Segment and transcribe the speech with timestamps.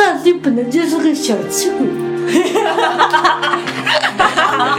[0.00, 1.86] 上帝本来就是个小气鬼。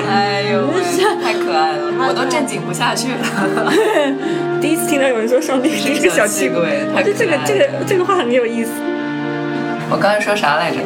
[0.10, 0.82] 哎呦喂，
[1.22, 3.72] 太可爱了，我都正经不下去了。
[4.60, 8.72] 第一次听到有人说上帝是个小气鬼， 我觉得这个这个这个话很有意思。
[9.92, 10.78] 我刚才说啥来着？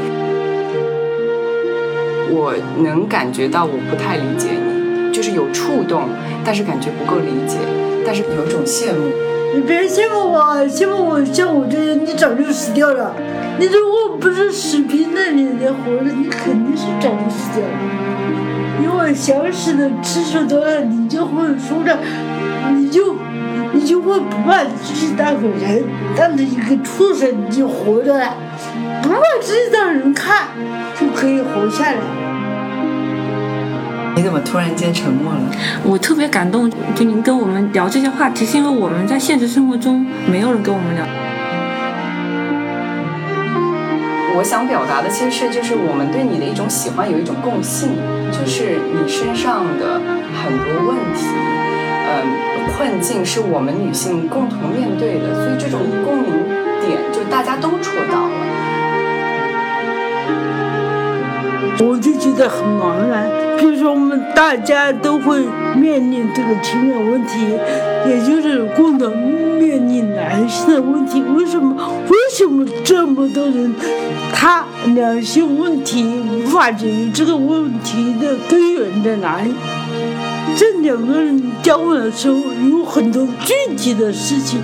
[2.29, 6.09] 我能感觉到我不太理解你，就是有触动，
[6.43, 7.55] 但是感觉不够理解，
[8.05, 9.13] 但是有种羡慕。
[9.55, 13.15] 你别羡慕我，羡慕我像我这样，你早就死掉了。
[13.57, 17.71] 你如果不是死皮赖脸的活着，你肯定是早就死掉了。
[18.83, 21.97] 因为想死的次数多了，你就会说的，
[22.75, 23.15] 你就
[23.71, 25.85] 你就会不怕自己当个人，
[26.17, 28.35] 当着一个畜生你就活着了，
[29.01, 30.49] 不怕自己让人看
[30.99, 31.97] 就可以活下来。
[34.15, 35.39] 你怎么突然间沉默了？
[35.83, 41.05] 我特别感动，就您跟我们聊这些话题，是因为我们在现实生活中没有人跟我们聊。
[44.37, 47.89] 我想表达的其实是，就是我们对你的一种喜欢，有一种共性，
[48.31, 49.99] 就是你身上的
[50.31, 51.27] 很多问题，
[52.07, 56.31] 嗯，困境是我们女性共同面对的，所以这种共鸣
[56.79, 58.44] 点就大家都戳到了。
[61.79, 63.29] 我就觉得很茫然。
[63.57, 65.45] 比如说，我们大家都会
[65.75, 67.57] 面临这个情感问题，
[68.07, 69.09] 也就是共同
[69.59, 71.21] 面临男性的问题。
[71.21, 71.75] 为什么？
[72.09, 73.73] 为什么这么多人，
[74.33, 77.11] 他两性问题无法解决？
[77.13, 79.53] 这个问题的根源在哪里？
[80.55, 82.35] 这两个人交往的时候，
[82.69, 84.61] 有很多具体的事情。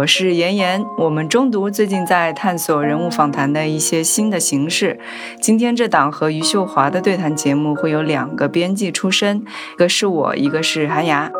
[0.00, 4.98] 我是妍妍，我们中读最近在探索人物访谈的一些新的形式。
[5.42, 11.30] 今天这档和余秀华的对谈节目会有两个编辑出身，一个是我，一个是韩牙，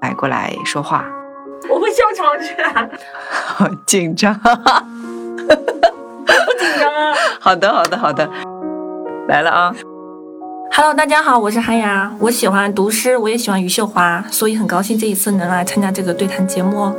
[0.00, 1.04] 来过来说话。
[1.68, 2.54] 我会笑场去，
[3.32, 4.44] 好紧张，不
[5.48, 7.12] 紧张啊。
[7.40, 8.30] 好的，好的，好的，
[9.26, 9.74] 来了啊。
[10.70, 16.94] Hello，大家好，我是韩雅，我喜欢读诗，我也喜欢余秀华，所以很高兴这一次能来参加这个对谈节目。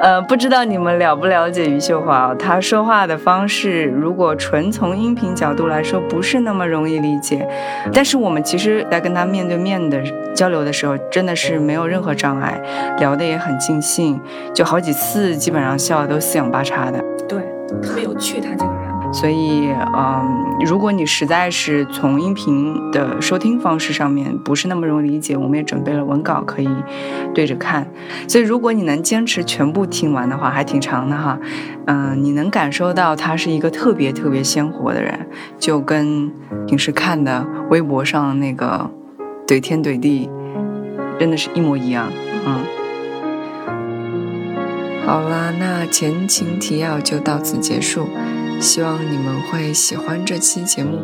[0.00, 2.34] 呃，不知道你们了不了解余秀华？
[2.36, 7.46] 她说话的方式，如果纯从音频角度来说，不是那么容易理解。
[7.92, 10.02] 但是我们其实，在跟她面对面的
[10.34, 12.58] 交流的时候，真的是没有任何障碍，
[12.98, 14.18] 聊得也很尽兴，
[14.54, 16.98] 就好几次基本上笑的都四仰八叉的。
[17.28, 17.38] 对，
[17.82, 18.79] 特别有趣，她这个人。
[19.12, 26.68] 所以，嗯，如果你实在是从音频的收听方式上面不是那么容易理解，我们也准备了文稿可以
[27.34, 27.86] 对着看。
[28.28, 31.38] 所以，如果你能坚持全部听完的话，还挺长的哈。
[31.86, 35.26] 嗯，你能感受到他是一个特别特别鲜活的人，
[35.58, 36.30] 就跟
[36.66, 38.88] 平时看的微博上那个
[39.46, 40.30] 怼天怼地，
[41.18, 42.08] 真的是一模一样。
[42.46, 42.60] 嗯。
[45.04, 48.06] 好啦，那前情提要就到此结束。
[48.60, 50.98] 希望你们会喜欢这期节目。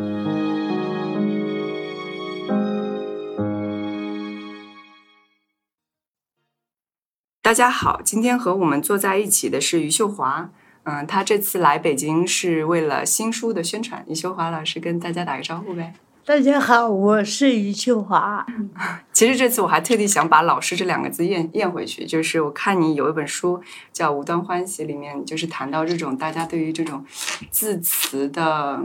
[7.41, 10.51] 大家好，今天和我们坐在一起的是余秀华。
[10.83, 14.05] 嗯，她这次来北京是为了新书的宣传。
[14.07, 15.95] 余秀华老师跟大家打个招呼呗。
[16.27, 18.45] 大家好，我是余秋华。
[19.15, 23.61] 其实这次我还特地想把“老师”这两个字咽咽回去，就是我看你有一本书
[23.93, 27.05] 叫《无端欢喜》，里面就是谈到这种大家对于这种
[27.53, 28.81] 字词的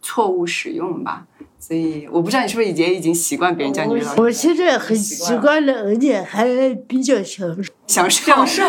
[0.00, 1.26] 错误使用吧。
[1.58, 4.20] 所以我不知道你是不是也已经习惯别人叫你老师。
[4.22, 6.46] 我现在很习惯了，而且还
[6.88, 7.72] 比较享受。
[7.86, 8.62] 享受 享受。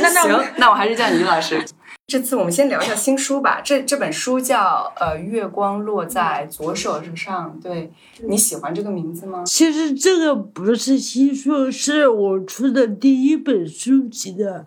[0.00, 1.62] 那那行，那我还是叫你余老师。
[2.06, 3.60] 这次我们先聊一下新书吧。
[3.60, 7.90] 这这本书叫呃《月光落在左手之上》，对
[8.28, 9.42] 你喜欢这个名字吗？
[9.44, 14.64] 其实这个不是新书，是我出的第一本书籍的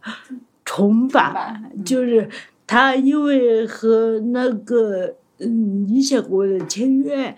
[0.66, 2.30] 重版，就是
[2.68, 7.34] 它因为和那个嗯理想国的签约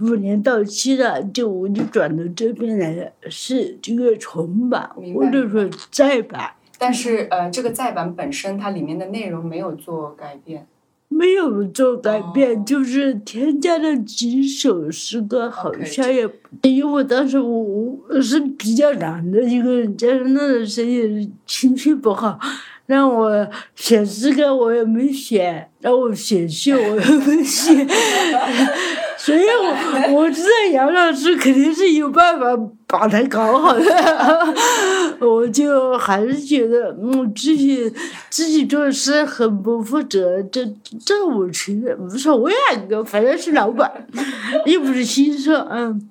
[0.00, 6.52] 五年到期了，就我就转到这边来了，是这个重版或者说再版。
[6.84, 10.66] 但是呃，这个再版本身它里面的内容没有做改变，
[11.06, 16.28] 没有做改变，哦、就是添加了几首诗歌，好像也.
[16.62, 17.60] 因为我当时我
[18.08, 22.36] 我是比较懒的一个人，加上那段时间情绪不好，
[22.86, 27.86] 让我写诗歌我也没写，让我写序我也没写。
[29.24, 32.44] 所以我我知道杨老师肯定是有办法
[32.88, 33.84] 把它搞好的，
[35.24, 37.88] 我就还是觉得嗯自己
[38.28, 40.64] 自己做事很不负责，这
[41.06, 42.74] 这我承认无所谓啊，
[43.06, 43.88] 反正是老板，
[44.66, 46.08] 又不是新社，嗯。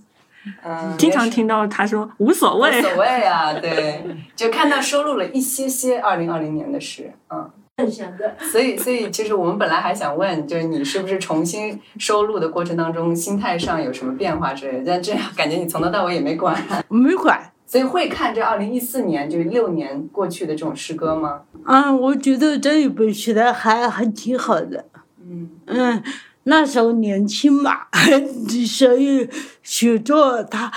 [0.63, 4.03] 嗯，经常听到他说无所谓，无所谓啊，对，
[4.35, 7.47] 就看到收录了一些些二零二零年的诗，嗯。
[8.51, 14.83] 所以，所以其实我们本来还想问，就是你是不是重新收录的过程当中，心态上有什么变化之类的？
[14.85, 16.55] 但这样感觉你从头到尾也没管，
[16.89, 17.51] 没管。
[17.65, 21.41] 所以会看这二零一四年，就是六年过去的这种诗歌吗？
[21.65, 24.85] 嗯，我觉得这一本写的还还挺好的。
[25.25, 26.03] 嗯嗯，
[26.43, 27.87] 那时候年轻嘛，
[28.67, 29.29] 所以
[29.63, 30.71] 写作他。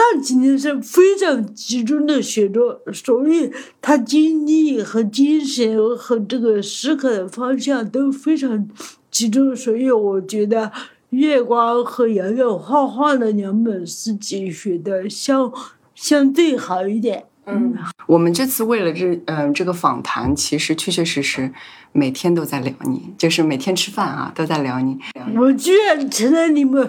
[0.00, 3.50] 那几年是非常集中的写作，所以
[3.82, 8.68] 他精力和精神和这个思考的方向都非常
[9.10, 10.66] 集中，所以我觉得
[11.10, 15.52] 《月光》和《洋洋画画》的两本诗集写的相
[15.96, 17.24] 相对好一点。
[17.46, 17.74] 嗯，
[18.06, 21.52] 我们这次为了这嗯这个访谈，其实确确实实
[21.90, 24.96] 每天都在聊你，就是每天吃饭啊都在聊你。
[25.34, 26.88] 我居然成了你们。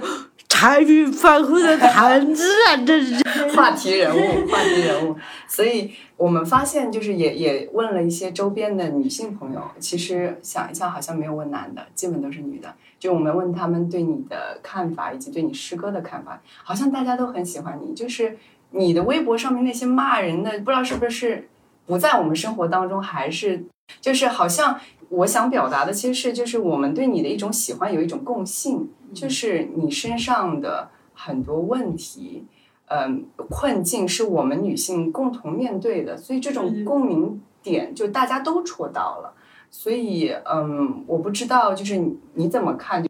[0.50, 3.16] 茶余饭后的谈资啊，这是
[3.56, 5.16] 话题人物， 话题人物。
[5.48, 12.74] 所以我们发现，就是也也问了一些周边的女性朋友，其实想一下，好像没有问男的，基本都是女的。
[13.00, 17.94] 就我们问他们对你的看法，以及对你诗歌的看法，好像大家都很喜欢你。
[17.94, 18.38] 就是
[18.72, 21.48] 你的微博上面那些骂人的，不知道是不是
[21.86, 23.64] 不在我们生活当中，还是
[24.02, 28.90] 就是好像我想表达的，其实是就是我们对你的一种喜欢，有一种共性。
[29.14, 32.46] 就是你身上的很多问题，
[32.88, 39.34] 嗯，困境是我们女性共同面对的，所以这种共鸣点就大家都戳到了。
[39.72, 43.04] 所以，嗯，我不知道，就是你你怎么看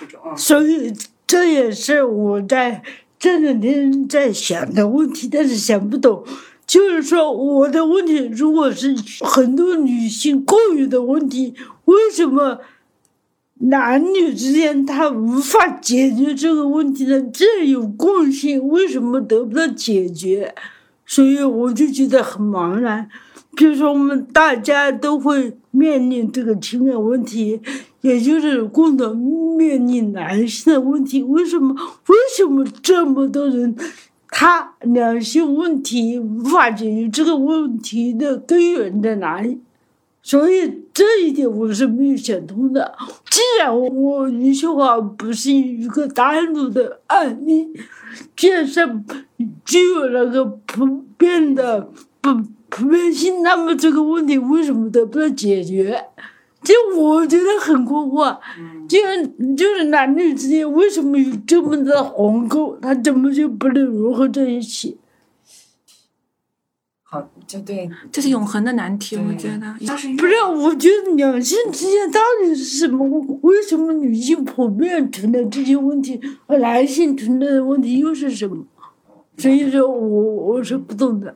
[0.00, 0.36] 这种？
[0.36, 0.92] 所以
[1.26, 2.82] 这也是我在
[3.18, 6.24] 这两天在想的问题，但是想不懂。
[6.66, 11.54] 就是说，我的问题如果是很多女性共有的问题，
[11.86, 12.60] 为什么？
[13.60, 20.54] 男女之间他无法解决这个问题的，这有共性，为什么得不到解决？
[21.04, 23.08] 所以我就觉得很茫然。
[23.56, 27.60] 比如说，我们大家都会面临这个情感问题，
[28.02, 29.16] 也就是共同
[29.56, 31.22] 面临男性的问题。
[31.24, 31.74] 为什么？
[32.06, 33.74] 为什么这么多人，
[34.28, 37.08] 他两性问题无法解决？
[37.08, 39.58] 这个问题的根源在哪里？
[40.28, 42.94] 所以这一点我是没有想通的。
[43.30, 47.66] 既然我余秀华不是一个单独的案例，
[48.36, 48.86] 既然是
[49.64, 51.88] 具有那个普遍的
[52.20, 52.30] 普
[52.68, 56.04] 普遍性，那么这个问题为什么得不到解决？
[56.62, 58.36] 就我觉得很困惑。
[58.86, 64.98] 既然就是男女之间为什么有这么大的鸿沟，他怎么就不能融合在一起？
[67.10, 69.74] 好，就对，这是永恒的难题，我觉得。
[69.78, 73.08] 不是，我觉得两性之间到底是什么？
[73.40, 78.62] 为什么女性普遍存在这些问题，而男性存在的问题又是什么？
[79.38, 81.34] 所以说我我是不懂的，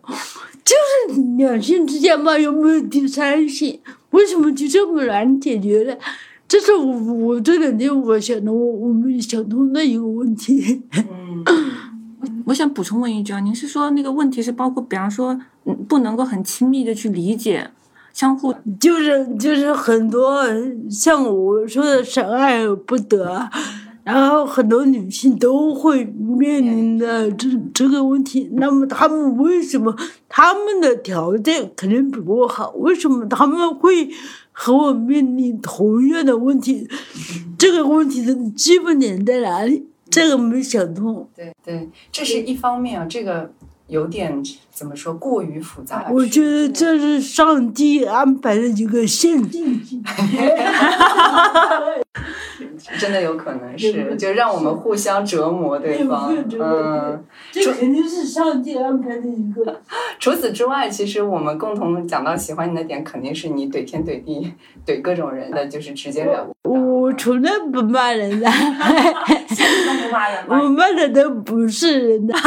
[0.62, 0.76] 就
[1.14, 3.80] 是两性之间嘛，有没有第三性？
[4.10, 5.96] 为什么就这么难解决呢？
[6.46, 10.82] 这是我我这两天我想的，我我没想通的一个问题。
[10.94, 11.42] 嗯。
[12.46, 17.70] 我想补充问一句啊，您是说那个问题是包括，比方说，嗯，不能够很亲密的去理解，
[18.12, 20.44] 相互就是就是很多
[20.90, 23.48] 像我说的深爱不得，
[24.04, 28.50] 然后很多女性都会面临的这这个问题。
[28.54, 29.96] 那么他们为什么
[30.28, 32.70] 他们的条件肯定比我好？
[32.72, 34.10] 为什么他们会
[34.50, 36.88] 和我面临同样的问题？
[37.56, 39.86] 这个问题的基本点在哪里？
[40.10, 41.26] 这个没想通。
[41.34, 43.50] 对对，这是一方面啊，这个
[43.92, 46.08] 有点怎么说，过于复杂。
[46.10, 49.82] 我觉得这是上帝安排的一个陷阱。
[52.98, 56.34] 真的有可能是，就让我们互相折磨对方。
[56.58, 59.80] 嗯，这肯定是上帝安排的一个。
[60.18, 64.52] 除此之外，其实我们共同讲到喜欢你的点，肯定是你怼天怼地
[64.86, 66.91] 怼各种人的，就是直截了当。
[67.12, 68.50] 我从来不骂人的。
[68.50, 72.34] 不骂人我骂的都不是人的。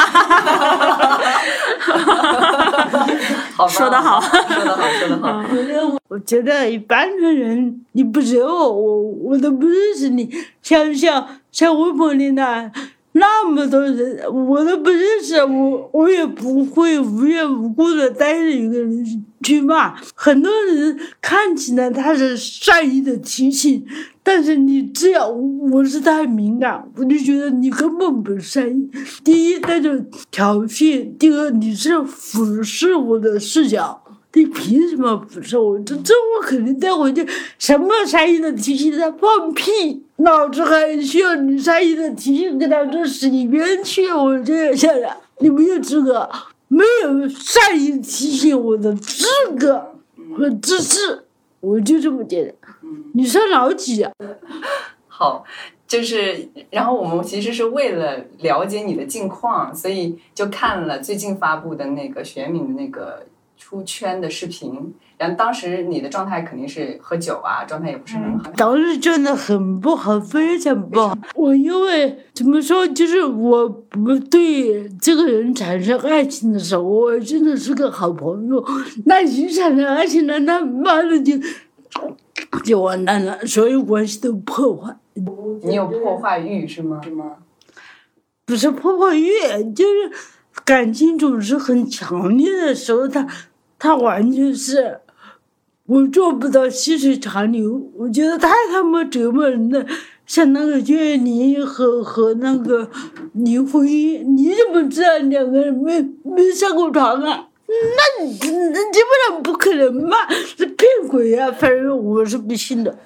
[3.54, 5.98] 好，说得好，说的好，说的好。
[6.10, 10.28] 我觉得一般的人，你不惹我，我我都不认识你。
[10.64, 12.72] 像像像微博里那
[13.18, 19.96] 那么多人，我都不认识，我我也不会无缘无故的带着一个人去骂。
[20.14, 23.86] 很多人看起来他是善意的提醒，
[24.22, 28.90] 但是你只要我是太敏感，我就觉得你根本不善意。
[29.24, 29.98] 第一，带着
[30.30, 34.02] 挑衅；第二，你是俯视我的视角。
[34.36, 35.64] 你凭什么不说？
[35.64, 37.26] 我这这我肯定带回去。
[37.58, 44.12] 什么善意的提醒他放屁，老子还需要你善意的提醒给他这死一边去。
[44.12, 46.30] 我这样想的，你没有资格，
[46.68, 49.26] 没有善意提醒我的资
[49.58, 49.96] 格
[50.38, 51.24] 和资质，
[51.62, 52.54] 我就这么觉得。
[53.14, 54.12] 你算老几啊？
[55.08, 55.46] 好，
[55.88, 63.26] 就是，然后我们其实是为了了解你的近况，所以就看了最近发布的那个玄敏的那个
[63.66, 64.94] 出圈的视频。
[65.18, 68.52] 然后当时你的状态肯定是喝酒啊，状态也不是很好。
[68.56, 71.18] 当时真的很不好，非常不好。
[71.34, 78.64] 我因为怎么说，就是我不对这个人产生爱情的时候，我真的是个好朋友。
[79.06, 81.34] 那一产生爱情了，那妈的就
[82.64, 84.96] 就完蛋了，所有关系都破坏。
[85.64, 87.38] 你有破坏欲是吗是吗？
[88.46, 89.32] 不是破坏欲，
[89.74, 90.12] 就是
[90.64, 93.26] 感情总是很强烈的时候，他
[93.86, 95.00] 他完全是
[95.86, 99.86] 我做不到细水长流，我觉得太他妈折磨人了。
[100.26, 102.90] 像那个娟妮和和那个
[103.34, 107.48] 林徽因，你怎么知道两个人没没上过床啊？
[107.68, 111.52] 那你那基本上不可能嘛，是骗鬼啊！
[111.52, 112.98] 反正我是不信的。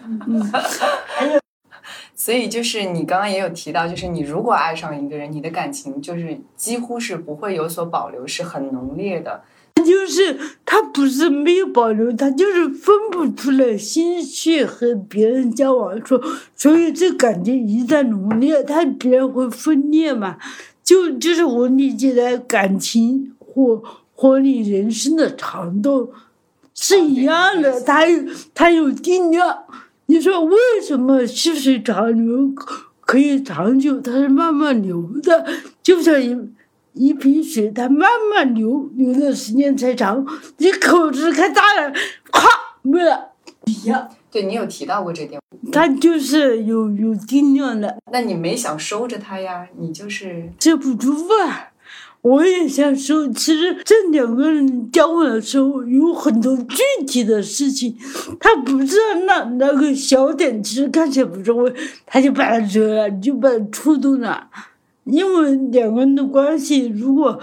[2.15, 9.41] 所以就是你刚刚也有提到，就是你如果爱上一个人，你的感情就是几乎是不会有所保留，是很浓烈的。
[9.79, 16.21] 就是他不是没有保留，他就是分不出来心去和别人交往，说
[16.55, 20.37] 所以这感情一旦浓烈，他别人会分裂嘛。
[20.83, 23.83] 就就是我理解的感情或
[24.15, 26.11] 或你人生的长度
[26.73, 28.23] 是一样的，它有
[28.55, 29.65] 它有定量。
[30.07, 32.51] 你说为什么细水长流
[33.01, 34.01] 可以长久？
[34.01, 35.45] 它是慢慢流的，
[35.83, 36.15] 就像
[36.93, 40.25] 一一瓶水，它慢慢流，流的时间才长。
[40.57, 41.91] 你口子开大了，
[42.31, 42.41] 咵
[42.81, 43.31] 没了，
[43.65, 44.09] 一样。
[44.31, 45.41] 对你有提到过这点，
[45.71, 49.67] 它就是有有定量的，那你没想收着它呀？
[49.79, 51.11] 你就是遮不住
[51.43, 51.71] 啊。
[52.21, 57.97] 我也想说，其实这两个人交往的时候有很多具体的事情，
[58.39, 61.73] 他不知道那那个小点，其实看起来不是问，
[62.05, 64.47] 他就把它惹了，就把它触动了。
[65.05, 67.39] 因为两个人的关系如果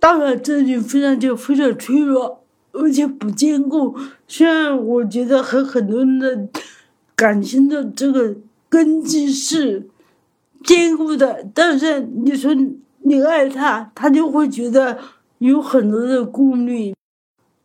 [0.00, 2.42] 到了这里，非常就非常脆弱，
[2.72, 3.94] 而且不坚固。
[4.26, 6.48] 虽然我觉得和很多人的
[7.14, 8.34] 感情的这个
[8.68, 9.86] 根基是
[10.64, 12.52] 坚固的，但是你说
[13.00, 14.98] 你爱他，他就会觉得
[15.38, 16.94] 有很多的顾虑。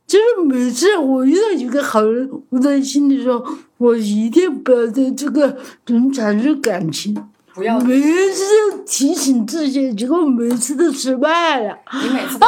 [0.06, 3.44] 就是每次我遇到一个好人，我在心里说，
[3.77, 7.15] 我一定不要对这个人产生感情。
[7.58, 12.46] 不要每次都提醒自己，结果每次都失败了，你每次都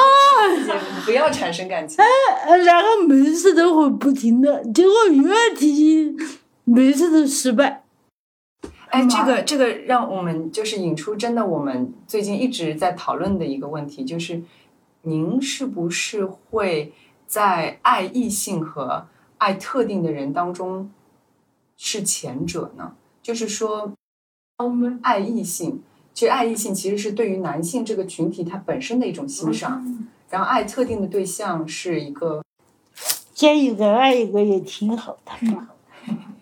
[0.56, 1.98] 提醒自己不要产生感情。
[2.00, 6.16] 哎然后每一次都会不停的，结果越提醒，
[6.64, 7.84] 每一次都失败。
[8.90, 14.44] 哎，这个这个让我们就是引出真的我们最近一直在讨论的一个问题，就是
[15.02, 16.94] 您是不是会
[17.26, 19.08] 在爱异性和
[19.40, 20.92] 爱特定的人当中
[21.78, 22.92] 是前者呢？
[23.24, 23.92] 就是说，
[25.02, 25.82] 爱异性，
[26.14, 32.44] 其实爱异性其实是对于男性这个群体他本身的一种欣赏，然后爱特定的对象是一个
[33.34, 35.70] 见一个爱一个也挺好的嘛。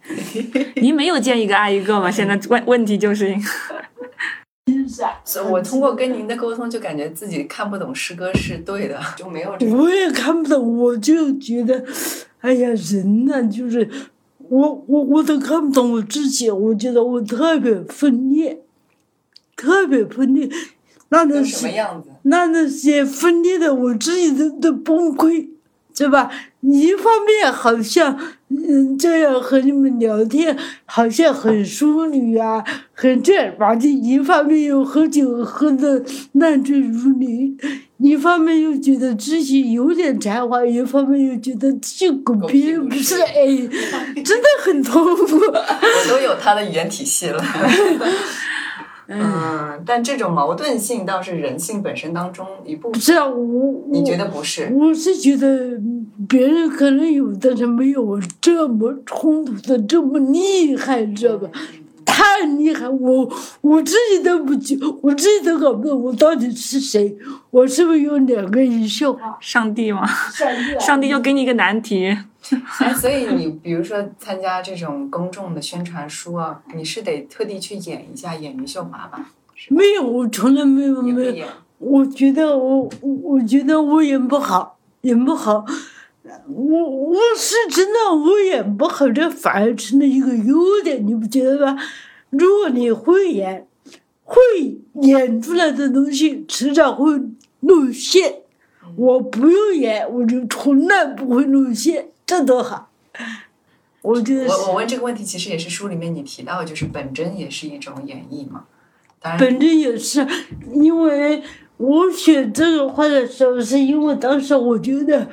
[0.81, 2.09] 您没有见一个爱一个吗？
[2.09, 3.35] 现在问问题就是，
[4.65, 9.51] 就 是啊，所以我通过跟您的沟通，就感觉自己看不懂诗歌是对的， 就没有。
[9.77, 11.85] 我也看不懂，我就觉得，
[12.39, 13.87] 哎呀，人呐、就是
[14.49, 18.61] 我我我都看不懂我自己，我觉得我特别分裂，
[19.55, 20.49] 特别分裂，
[21.09, 21.67] 那都都是？
[22.23, 25.49] 那那些分裂的我自己都都崩溃，
[25.95, 26.29] 对吧？
[26.61, 32.63] 一方面好像嗯这样和你们聊天，好像很淑女啊，
[32.93, 37.57] 很正儿八经；一方面又喝酒喝的烂醉如泥，
[37.97, 43.45] 一方面又觉得自己有点才华，一方面又觉得自己狗屁不是，哎，
[44.23, 45.37] 真的很痛苦。
[45.37, 47.43] 我都有他的语言体系了。
[49.07, 52.91] 嗯，但这种矛盾性倒是人性本身当中一部分。
[52.91, 54.69] 不是啊，我你觉得不是？
[54.73, 55.79] 我是觉得
[56.27, 61.49] 别人可能有，但是没有我这么冲突的这么厉害，知道吧？
[62.05, 63.29] 太厉害，我
[63.61, 67.15] 我自己都不觉，我自己都搞不懂我到底是谁，
[67.51, 69.17] 我是不是有两个一秀？
[69.39, 70.07] 上帝吗？
[70.33, 72.17] 上帝上帝就给你一个难题，
[72.79, 79.31] 哎，所以你比如说参加这种公众的宣传书啊，你是得特地去演一下演余秀华吧？
[79.69, 81.45] 没有，我从来没有没有。
[81.79, 85.65] 我觉得我我我觉得我演不好，演不好。
[86.47, 91.77] 我我是真的我演不好，这反而成了一个优点，你不觉得吗？
[92.29, 93.67] 如果你会演，
[94.23, 94.41] 会
[95.01, 97.19] 演出来的东西迟早会
[97.61, 98.41] 露馅。
[98.95, 102.91] 我不用演，我就从来不会露馅，这多好。
[104.03, 108.65] 我觉得我我问这个问题，其实也是书里面你提到，就是本真也是一种演绎嘛。
[109.19, 110.25] 当然，本真也是，
[110.71, 111.41] 因为
[111.77, 115.27] 我选这个话的时候，是因为当时我觉得，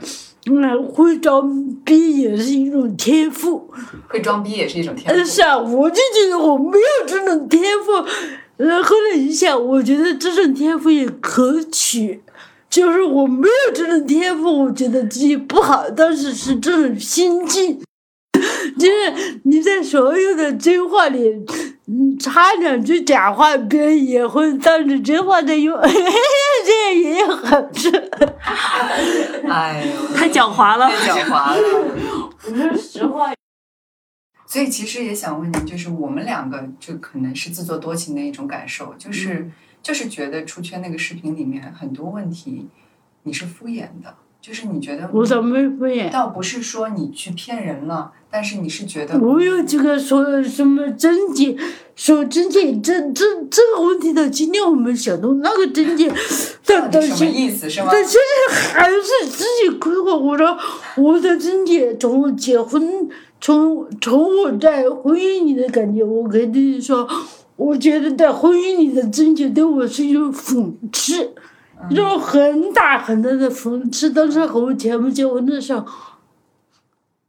[0.47, 3.71] 嗯，会装逼也是一种天赋。
[4.09, 5.25] 会装逼也是一种天赋。
[5.25, 7.93] 是啊，我就觉得我没有这种天赋，
[8.57, 12.23] 然后呢一想，我觉得这种天赋也可取。
[12.75, 17.81] 就是我没有这种天赋，我觉得自己不好，但是是这种心境。
[18.77, 21.31] 就是你在所有的真话里，
[21.87, 27.89] 嗯，插两句假话，别人也会当成真话在用， 这样也有好处。
[29.49, 31.95] 哎呦，太狡猾了，太狡猾了。
[32.45, 33.33] 我说实话。
[34.49, 39.49] 所以其实也想问你，就是我们两个就可能是自作多情的一种感受，就是
[39.85, 42.67] 就是觉得出圈那个视频里面很多问题
[43.23, 44.17] 你是敷衍的。
[44.41, 46.11] 就是你觉得我怎么没敷衍？
[46.11, 51.57] 倒不是说你去骗人了，但是你是觉得我有这个说什么贞洁，
[51.97, 56.13] 说贞洁这这这个问题的，今天我们想到那个贞洁，
[56.67, 57.89] 但但什么意思是吗？
[57.91, 59.01] 但现在还是
[59.31, 60.15] 自己规划。
[60.15, 60.59] 我说
[60.99, 63.09] 我的贞洁，从我结婚，
[63.41, 67.09] 从从我在婚姻里的感觉，我跟你说，
[67.57, 71.33] 我觉得在婚姻里的贞洁对我是一种讽刺。
[71.91, 75.85] 一种很大很大的讽刺，当时和我前夫结婚的时候，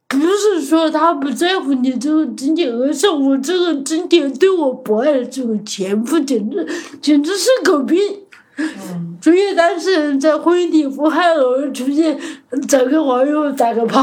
[0.07, 6.65] 不是说他不在乎你这个贞洁，而是我这个贞洁对我不爱的这个前夫，简直
[7.01, 7.97] 简直是狗屁。
[9.19, 12.17] 所以当时在婚姻里，不还偶尔出现
[12.65, 14.01] 找个网友打个炮。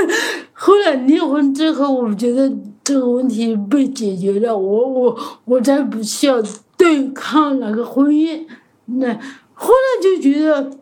[0.54, 2.50] 后来离婚之后，我觉得
[2.84, 6.42] 这个问题被解决了，我我我再不需要
[6.76, 8.46] 对抗那个婚姻，
[8.86, 9.18] 那。
[9.54, 10.72] 后来就觉得，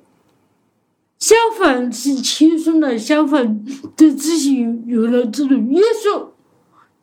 [1.19, 3.63] 相反是轻松的，相反
[3.95, 6.29] 对自己有了这种约束，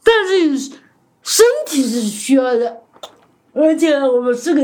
[0.03, 0.71] 但是
[1.21, 2.77] 身体是需要的，
[3.53, 4.61] 而且我们是个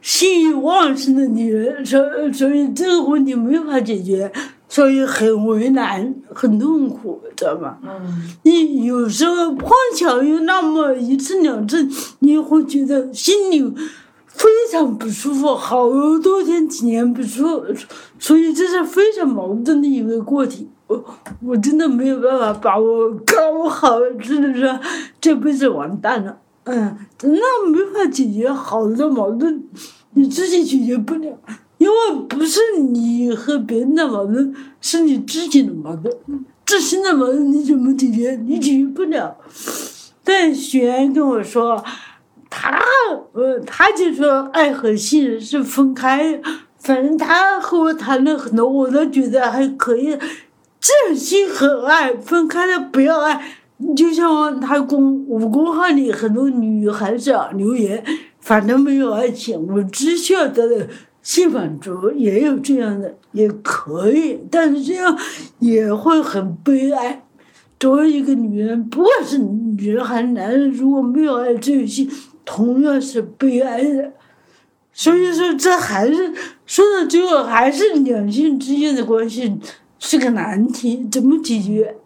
[0.00, 2.00] 性欲旺盛的女人，所
[2.32, 4.32] 所以这个问题没法解决，
[4.74, 7.78] 所以很为难，很痛苦，知道吗？
[7.84, 8.28] 嗯。
[8.42, 13.72] 你有时候碰巧有那么一次两次，你会觉得心里。
[14.26, 17.64] 非常不舒服，好多天几年不舒服，
[18.18, 20.68] 所以这是非常矛盾的一个过题。
[20.88, 21.04] 我
[21.40, 24.80] 我真的没有办法把我搞好，真的是
[25.20, 26.36] 这辈子完蛋了。
[26.64, 29.62] 嗯，真的没法解决好多矛盾，
[30.14, 31.38] 你自己解决不了，
[31.84, 32.60] 因为不是
[32.92, 36.10] 你和别人的矛盾，是你自己的矛盾，
[36.64, 38.40] 自身的矛盾你怎么解决？
[38.46, 39.36] 你解决不了。
[40.24, 41.84] 但雪原跟我说。
[42.56, 42.80] 他
[43.32, 46.40] 呃，他就说爱和性是分开，
[46.78, 50.16] 反正他和我谈了很多，我都觉得还可以。
[50.78, 53.42] 真心和爱分开了，不要爱。
[53.96, 58.04] 就像他公我公号里很多女孩子啊留言，
[58.38, 60.86] 反正没有爱情，我只需要得
[61.24, 65.18] 性满足，也有这样的，也可以，但是这样
[65.58, 67.24] 也会很悲哀。
[67.80, 72.08] 作为一个女人，不管是女人还是男人，如果没有爱这个性。
[72.46, 74.12] 同样是悲哀的，
[74.92, 76.30] 所以说这还是
[76.66, 79.58] 说到最后还是两性之间的关系
[79.98, 81.96] 是个难题，怎么解决？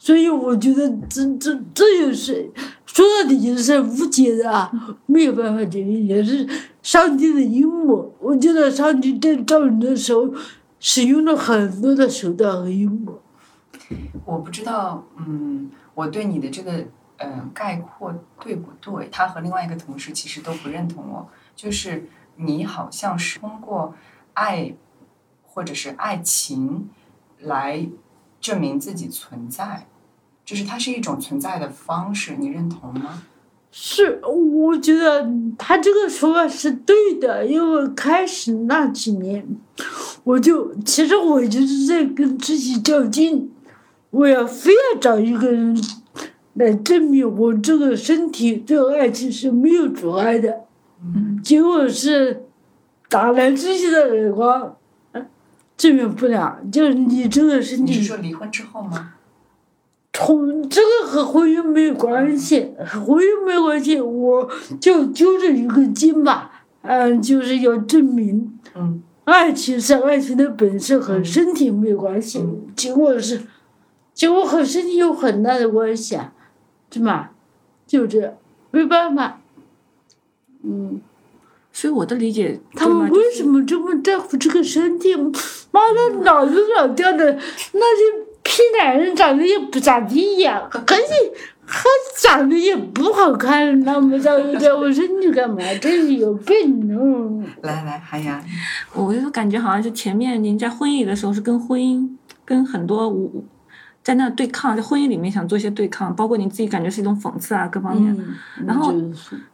[0.00, 2.50] 所以我觉得这这这也是
[2.86, 4.72] 说到底就是无解的啊，
[5.04, 6.48] 没有办法解决，也是
[6.82, 8.12] 上帝的阴谋。
[8.18, 10.34] 我觉得上帝在造人的时候
[10.80, 13.20] 使用了很多的手段和阴谋。
[14.24, 16.84] 我不知道，嗯，我对你的这个。
[17.22, 19.06] 嗯，概括对不对？
[19.12, 23.94] 他和另外一个同事其实都不认同我，就是你好像是通过
[24.32, 24.74] 爱
[25.44, 26.88] 或者是爱情
[27.40, 27.86] 来
[28.40, 29.86] 证明自己存在，
[30.44, 33.22] 就是它是一种存在的方式，你认同吗？
[33.70, 39.46] 是，我觉得他这个说法是对的，因为开始那几年，
[40.24, 43.52] 我就其实我就是在跟自己较劲，
[44.10, 45.80] 我要非要找一个人。
[46.54, 50.64] 来证明我这个身体对爱情是没有阻碍的，
[51.44, 52.44] 结果是
[53.08, 54.76] 打来自己的耳光，
[55.80, 56.58] 证明不了。
[56.70, 57.94] 就是你这个身体。
[57.94, 59.14] 你是说离婚之后吗？
[60.12, 68.58] 从这个和婚姻没有关系，和婚姻没有关系，我就揪着一个筋吧，嗯，就是要证明。
[68.74, 69.02] 嗯。
[69.24, 72.44] 爱情是爱情的本身和身体没有关系，
[72.76, 73.40] 结果是，
[74.12, 76.32] 结果和身体有很大的关系啊，
[76.90, 77.30] 是吗？
[77.86, 78.34] 就这样，
[78.72, 79.40] 没办法。
[80.62, 81.00] 嗯，
[81.80, 85.16] 所以我的理解，他们为什么这么在乎这个身体？
[85.72, 87.24] 妈的，脑子老掉的
[87.72, 91.04] 那些屁男人长得也不咋地呀，可是
[91.64, 91.84] 还
[92.18, 95.56] 长得也不好看，那么在乎在乎身体干嘛？
[95.80, 97.42] 真是有病哦！
[97.62, 98.38] 来来，韩阳，
[98.92, 102.06] 我就感觉好像是前面您在婚姻里的时候是跟婚姻
[102.44, 103.42] 跟很多无
[104.02, 108.16] 在那对抗，在婚姻里面想做一些对抗，包括你自己感觉是一种讽刺啊，各方面。
[108.18, 108.94] 嗯，然后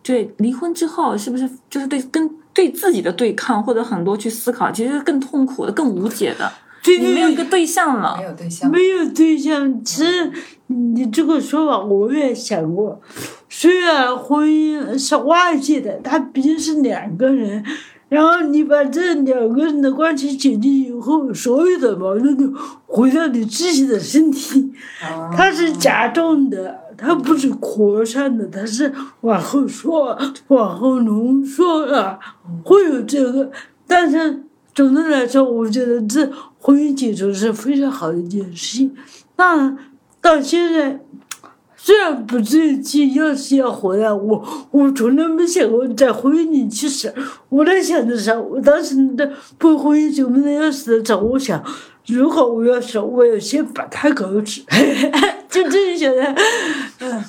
[0.03, 6.51] 对离婚之后，是不是就是对跟对自己的对抗，或者很多去思考，其实是更痛苦的、更无解的。
[6.87, 10.31] 对你没有一个对象了没，有对象，没有对象，其实
[10.69, 13.01] 你这个说法我也想过。
[13.49, 17.65] 虽然婚姻是外界的，它毕竟是两个人，
[18.09, 22.53] 然后你把这两个人的关系解决以后，所有的矛盾就
[22.87, 28.93] 回到你自己的身体，哦它是加重的，它不是扩散的，它是
[29.23, 30.17] 往后缩、
[30.49, 32.19] 往后浓缩啊，
[32.65, 33.51] 会有这个。
[33.89, 38.95] 但是总的来说，我觉得这婚姻解除是非常好的一件事情。
[39.37, 39.77] 那
[40.21, 41.01] 到现在，
[41.87, 47.15] 虽然不至于去要是要回来，我我从来没想过在婚姻里去死。
[47.49, 51.63] 我在想的是，我当时的不婚姻准备的要死的时候，我想，
[52.09, 54.63] 如果我要死，我要先把他搞死，
[55.49, 56.23] 就这样想的。
[56.99, 57.23] 嗯，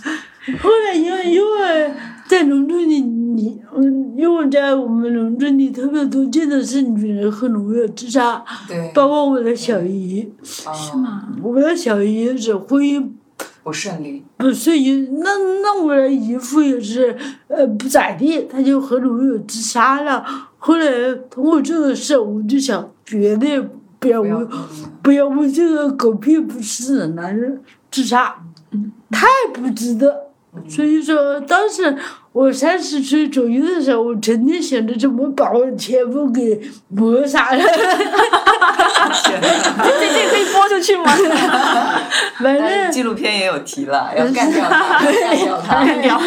[0.59, 1.91] 后来因为因为
[2.27, 10.97] 在农村里，你嗯，因为在我们农村里特别多见的是女人和农药自杀，对，包括我的小姨，是是？
[10.97, 11.27] 吗？
[11.43, 13.07] 我的小姨是婚姻
[13.63, 15.29] 不顺利，不顺利，那
[15.61, 17.15] 那我的姨父也是，
[17.47, 20.25] 呃，不咋地，他就和农友自杀了。
[20.57, 23.59] 后来通过这个事，我就想，绝对
[23.99, 24.47] 不要不要为
[25.01, 28.41] 不要为这个狗屁不是的男人自杀，
[29.11, 30.26] 太不值得。
[30.67, 31.95] 所以说，当时
[32.31, 37.63] 我三十岁左右的时候，我成天想着怎么把我前夫给谋杀了。
[39.19, 41.05] 这这可以播出去吗？
[42.39, 45.85] 反正纪录片也有提了，要干掉他， 干掉他。
[45.85, 46.19] 干掉。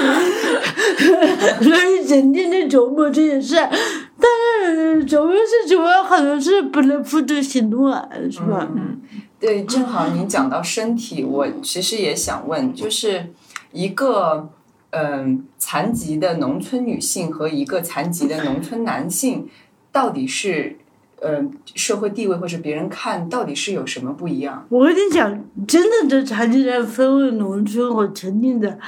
[1.61, 4.31] 所以整天在琢磨这件事，但
[4.67, 8.67] 是琢磨是琢磨，很多事不能付诸行动啊，是吧？
[8.75, 9.01] 嗯
[9.39, 13.33] 对，正好您讲到身体，我其实也想问，就是
[13.73, 14.51] 一个
[14.93, 19.49] 嗯、残疾的农村女性和一个残疾的农村男性，
[19.93, 20.77] 到底是
[21.21, 21.45] 呃
[21.77, 24.67] 社会地位或者别人看到底是有什么不一样？
[24.69, 28.81] 我跟你讲，真的这残疾人分为农村和城里的，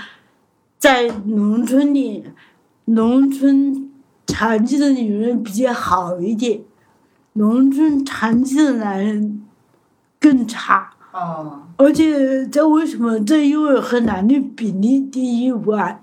[0.77, 2.25] 在农村里，
[2.87, 3.93] 农村
[4.27, 6.63] 残疾的女人比较好一点，
[7.35, 9.41] 农村残疾的男人
[10.19, 10.91] 更差。
[11.13, 13.21] 哦，而且这为什么？
[13.21, 16.03] 这因为和男女比例低有关。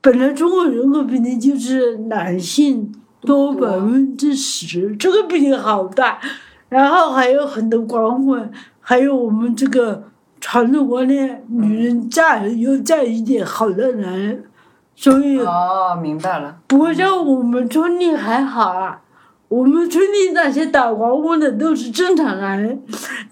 [0.00, 6.20] 本来中国人口比例就是男性多百分之十，这个比例好大。
[6.68, 10.04] 然后还有很多光棍，还有我们这个
[10.40, 14.44] 传统观念，女人嫁人要嫁一点好的男人，
[14.94, 16.56] 所以哦，明白了。
[16.66, 19.00] 不过像我们村里还好啊，
[19.48, 22.82] 我们村里那些打光棍的都是正常男人，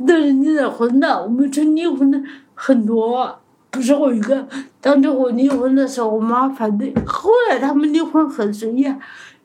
[0.07, 1.23] 都是离了婚的。
[1.23, 2.21] 我们村离婚的
[2.55, 4.47] 很多，不是我一个。
[4.81, 8.97] 当初我离婚的时候，我妈反对，后来他们离婚很随意啊。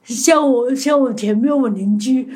[0.04, 2.30] 像我，像我前面我邻居，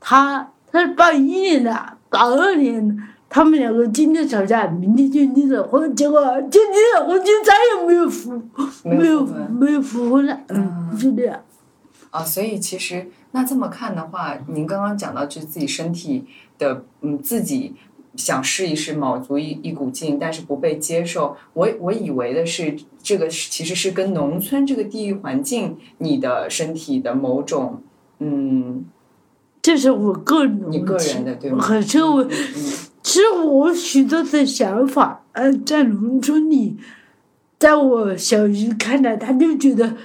[0.00, 1.70] 他他是八一年的，
[2.08, 2.94] 八二年的。
[3.34, 8.30] 他们两个今天吵架，明天就离了婚，结果就离了婚，就再也没有复，
[8.84, 9.26] 没没有
[9.58, 11.40] 没有复婚了，嗯，就这样。
[12.10, 16.24] 啊，所以其实那这么看的话，您刚刚讲到就是自己身体
[16.58, 17.74] 的，嗯，自己
[18.14, 21.36] 想试一试卯足一一股劲，但是不被接受。
[21.54, 27.82] 我我以为的是，这个是其实是跟农村这个地域环境，你的身体的某种，
[28.18, 28.84] 嗯，
[29.62, 31.64] 这是我个人的你个人的对吗？
[31.64, 32.28] 可是我，
[33.02, 36.76] 其实我许多的想法，嗯，在农村里，
[37.58, 39.96] 在我小姨看来，她就觉得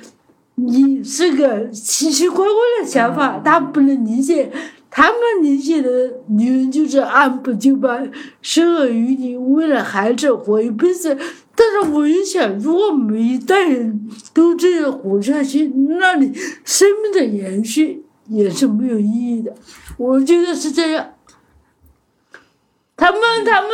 [0.60, 4.52] 你是个奇奇怪怪的想法，他不能理解。
[4.90, 5.90] 他们理解的
[6.28, 11.16] 女人就是按部就班，生儿育女，为了孩子活一辈子。
[11.56, 15.68] 但是我一想，如果每一代人都这样活下去，
[16.00, 19.54] 那你生命的延续也是没有意义的。
[19.98, 21.14] 我觉得是这样。
[22.96, 23.70] 他们他们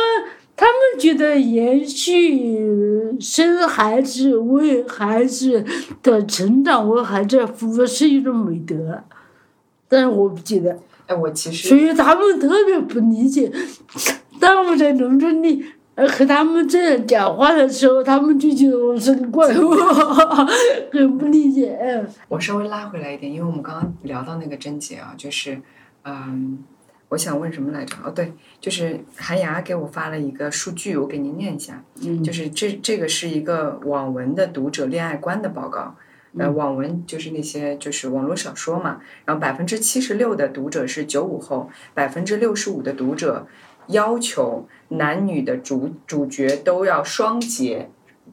[0.56, 5.64] 他们觉得延续生孩子为孩子
[6.02, 9.02] 的成长为孩子服务是一种美德，
[9.88, 10.78] 但是我不觉得。
[11.06, 13.52] 哎，我其实所以他们特别不理解。
[14.40, 15.62] 当我在农村里
[15.96, 19.70] 呃和他们这样讲话的时候，他们就觉得我是个怪物，
[20.90, 21.76] 很不理解。
[21.78, 25.60] 嗯我稍微拉回来一点，因为我们刚刚聊到那个贞洁啊，就是
[26.04, 26.58] 嗯，
[27.14, 27.96] 我想问什么来着？
[28.04, 31.82] 哦，对，就是韩牙给我发了一个数据，我给您念一下。
[32.02, 35.94] 嗯就是这这个是一个网文的读者恋爱观的报告。
[36.36, 43.46] 呃，网文就是那些就是网络小说嘛，然后百分之七十六的读者是九五后，百分之六十五的读者
[43.86, 47.88] 要求男女的主主角都要双结，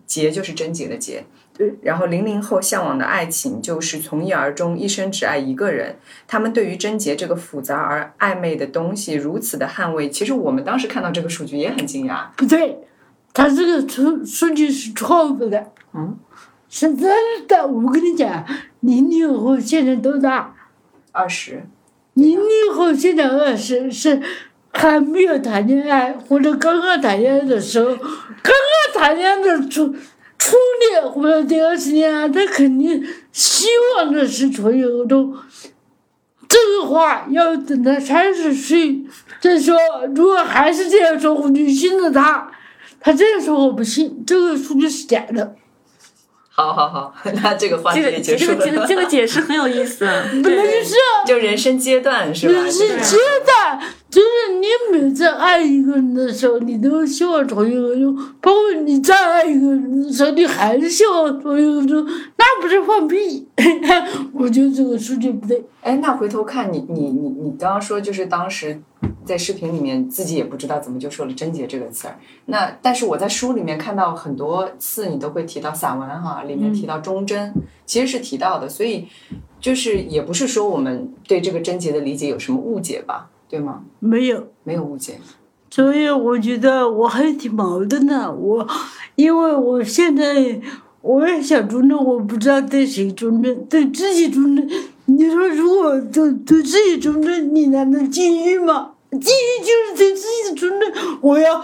[0.08, 1.26] 结就是贞洁的洁。
[1.58, 5.98] 对，然后零零后向往的爱情就是从一而终，一生只爱一个人。
[6.28, 12.28] 他们对于贞洁这个复杂而暧昧的东西如此的捍卫，其实我们当时看到这个数据也很惊讶。
[12.36, 12.80] 不对，
[13.34, 15.72] 他这个数数据是错误的。
[15.94, 16.18] 嗯，
[16.70, 17.14] 是真
[17.48, 17.68] 的。
[17.68, 18.46] 我跟你讲，
[18.80, 20.56] 零零后现在多大？
[21.12, 21.64] 二十，
[22.14, 24.22] 零零后现在二十是
[24.72, 28.54] 还没有谈恋爱或者刚刚谈恋爱的时候，刚
[28.94, 29.94] 刚谈恋爱的初
[30.43, 35.38] 初恋或者第二次恋爱，他肯定希望的是纯友而终。
[36.49, 39.04] 这个话要等他三十岁
[39.39, 39.77] 再说。
[40.15, 42.51] 如果还是这样说，我就信了他。
[42.99, 45.56] 他这样说我不信，这个数据是假的。
[46.49, 48.88] 好好好， 那这个话题这个也结束这个这个。
[48.88, 50.06] 这个解释很有意思。
[50.43, 50.95] 本来 就是
[51.27, 52.54] 就人生阶段是吧？
[52.54, 53.80] 人生阶段，
[54.12, 62.04] 就是你每次爱一个人的时候，你都希望重新合作；包括你再爱一个人的时候，你还是希望重新合作，
[62.38, 63.47] 那不是放屁？
[64.36, 65.63] 我觉得这个数据不对。
[65.80, 68.82] 哎，那回头看你你你你刚刚说就是当时
[69.24, 72.19] 在视频里面自己也不知道怎么就说了“贞洁”这个词儿。
[72.47, 77.54] 那但是我在书里面看到很多次你都会提到散文哈，里面提到忠贞，
[77.86, 79.08] 其实是提到的，所以
[79.62, 83.82] 就是也不是说我们对这个贞洁的理解有什么误解吧，对吗？
[84.00, 85.20] 没有，没有误解。
[85.70, 88.32] 所以我觉得我还挺矛盾的。
[88.32, 88.66] 我
[89.16, 90.62] 因为我现在
[91.02, 94.70] 我也想忠贞，我不知道对谁忠贞，对自己忠贞。
[95.06, 98.92] 你说如果对对自己忠贞，你难道禁欲吗？
[99.12, 100.94] 禁欲就是对自己的忠贞。
[101.20, 101.62] 我要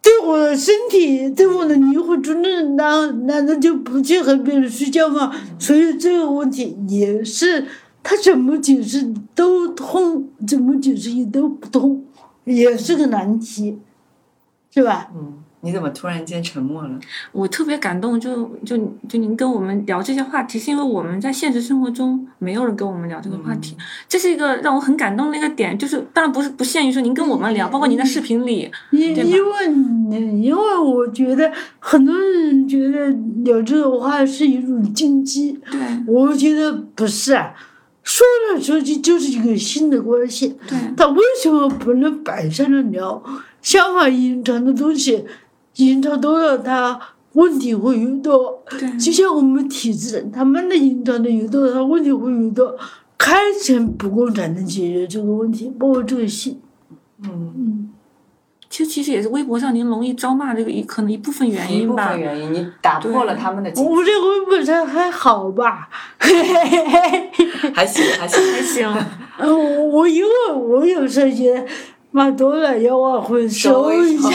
[0.00, 5.34] 对我的身体、对我的灵魂忠贞，难难道就不去和别人睡觉吗？
[5.58, 7.66] 所以这个问题也是
[8.08, 12.04] 他怎么解释都通，怎么解释也都不通。
[12.44, 13.76] 也是个难题，
[14.72, 15.10] 是吧？
[15.12, 16.96] 嗯，你怎么突然间沉默了？
[17.32, 18.76] 我特别感动，就就
[19.08, 23.76] 就您跟我们聊这些话题，是因为我们在现实生活中没有人跟我们聊这个话题，
[24.08, 25.76] 这是一个让我很感动的一个点。
[25.76, 33.08] 就是当然不是不限于说您跟我们聊，包括您在视频里，因因为你因为我觉得很多人觉得
[33.42, 37.52] 聊这个话是一种禁忌，对我觉得不是啊。
[38.06, 43.20] 说来说去就是一个新的关系，对他为什么不能摆上来聊？
[43.60, 45.24] 相反，隐藏的东西，
[45.74, 47.00] 隐藏多了，他
[47.32, 48.62] 问题会越多。
[48.70, 52.76] 对就像我们体制，他们的隐藏的越多，他问题会越多。
[53.18, 56.60] 开诚布公才能解决这个问题，包括这个信。
[57.24, 57.90] 嗯，
[58.76, 62.20] 其实其实也是微博上您容易招骂这个一可能一部分原因一部分。
[62.20, 65.88] 原因，你打破了他们的禁我这个微博上还好吧？
[67.74, 68.52] 还行还行。
[68.52, 68.94] 还行，
[69.38, 71.66] 嗯， 我我因为我有时候觉得
[72.10, 74.30] 骂多了要往回收一下，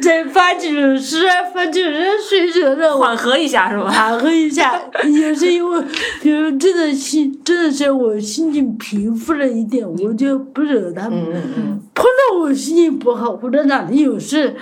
[0.00, 1.90] 再发几首诗啊，发几首
[2.22, 3.90] 水折的，缓和一下是吧？
[3.90, 5.84] 缓和一下，也是因为，
[6.22, 11.18] 比如真的心，真的是我心情平复了一点，我就不惹他们。
[11.18, 14.54] 嗯嗯嗯，碰到我心情不好或者哪里有事，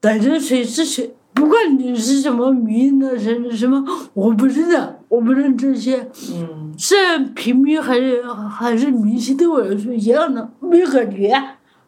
[0.00, 6.08] 逮着谁是谁，不管你是什么名的什什么，我不认的，我不认这些。
[6.32, 11.30] 嗯，是平民还是还是明星，对我来说一样的，没有感觉。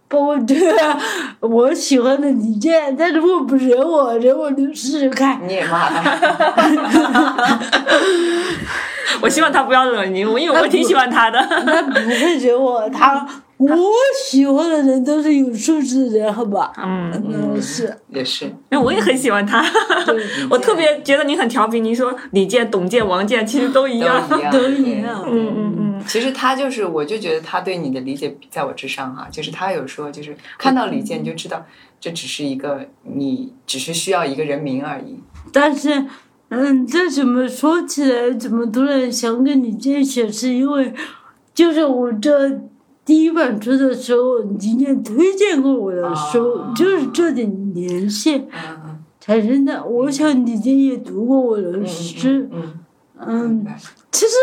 [0.06, 0.70] 包括这个
[1.40, 5.40] 我喜欢的李健，他如果不惹我，惹我就试试看。
[5.48, 7.58] 你也骂他。
[9.22, 11.38] 我希望他不要惹您，我因为我挺喜欢他的。
[11.40, 13.70] 他不会惹我，他我
[14.26, 16.72] 喜欢的人都是有素质的人，好吧？
[16.76, 19.64] 嗯，嗯，是，也是，因为我也很喜欢他。
[20.50, 24.28] 我特别觉得你很调皮，你说李健、董健、王健其实都一样。
[24.28, 26.02] 都一样， 都一样嗯嗯嗯。
[26.06, 31.64] 其实他就是，我就觉得他对你的理解在我之上哈、就是他有说，就是看到李健你就知道，
[32.00, 35.20] 这只是一个你只是需要一个人名而已。
[35.52, 36.04] 但是，
[36.48, 40.92] 嗯，这怎么说起来，怎么突然想跟你见写，是因为，
[41.54, 42.50] 就是我这
[43.04, 49.84] 第一本书的时候，你也推荐过我的书，啊就是这点联系嗯产生的。
[49.84, 52.74] 我想你也读过我的嗯诗，嗯
[53.26, 53.66] 嗯，
[54.10, 54.34] 其实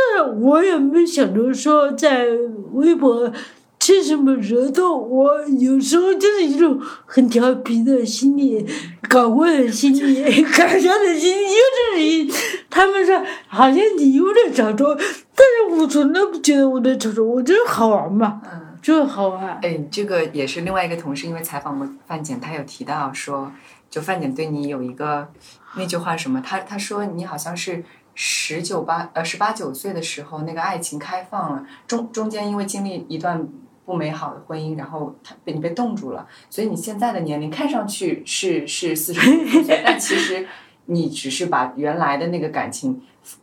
[0.42, 2.28] 我也没想着说在
[2.74, 3.32] 微博
[3.80, 8.64] 吃什么热度，我有时候就是一种很调皮的心理，
[9.10, 11.44] 搞怪的心理， 搞笑的心理。
[11.44, 12.28] 有的人
[12.70, 14.96] 他们说好像你有点炒作，
[15.42, 19.58] 但是我从来不觉得我在炒作，我就是好玩嘛，嗯，就是好玩。
[19.64, 23.52] 哎，这个也是另外一个同事，因为采访过范简，他有提到说，
[23.90, 25.28] 就范简对你有一个
[25.76, 33.48] 那句话什么，他他说你好像是十九八呃十八九岁的时候，那个爱情开放了，中中间因为经历一段
[33.84, 40.48] 不美好的婚姻，然后他被你被冻住了，所以你现在的年龄看上去是是四十五岁，但其实
[40.92, 43.00] 你只是把原来的那个感情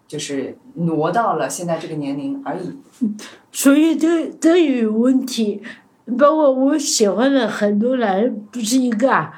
[0.06, 2.72] 就是挪到了现在这个年龄而已。
[3.50, 5.62] 所以这这有问题，
[6.18, 9.32] 包括我喜欢的很多男人不是一个啊，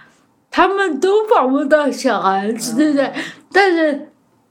[0.50, 3.12] 他们都把我当小孩子，对不对？
[3.52, 4.08] 但是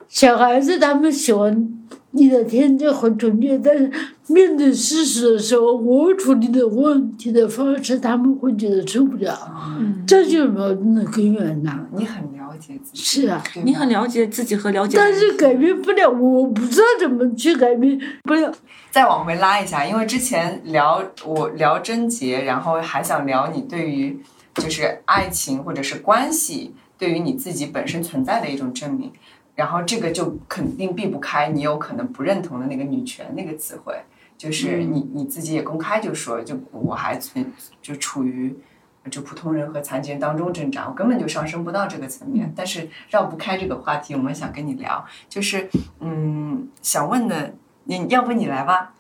[0.08, 1.70] 小孩子他们喜欢
[2.12, 3.92] 你的天真和纯洁，但是
[4.28, 9.36] 面对事实的时候，我处理的问题的方式，他们会觉得受不了，
[9.80, 11.86] 嗯，这就是矛盾的根源呐。
[11.96, 18.54] 你很了解自己，是啊，你很了解自己和了解但是改变不了，我不知道怎么去改变不了。
[18.92, 24.20] 再往回拉一下，因为之前聊我聊贞洁，然后还想聊你对于
[24.56, 29.12] 就是爱情或者是关系对于你自己本身存在的一种证明，
[29.56, 33.96] 然后这个就肯定避不开你有可能不认同的那个女权那个词汇，
[34.38, 38.56] 就是你你自己也公开就说，就我还存就处于。
[39.10, 42.52] 就普通人和残疾人当中挣扎，我根本就上升不到这个层面。
[42.56, 47.54] 但是绕不开这个话题，我们想跟你聊，就是嗯，想问的，
[47.86, 48.94] 你要不你来吧？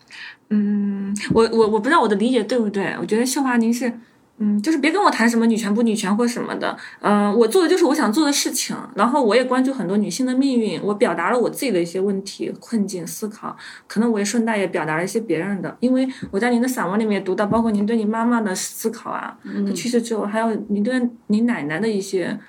[0.50, 4.00] 嗯，我我我不知道我的理解对不对，我觉得秀华您是，
[4.40, 22.40] 嗯，就是别跟我谈什么女权不女权或什么的，嗯、我做的就是我想做的事情，然后我也关注很多女性的命运，我表达了我自己的一些问题、困境、思考，可能我也顺带也表达了一些别人的，因为我在您的散文里面也读到，包括您对你妈妈的思考啊，她去世之后，还有您对您奶奶的一些。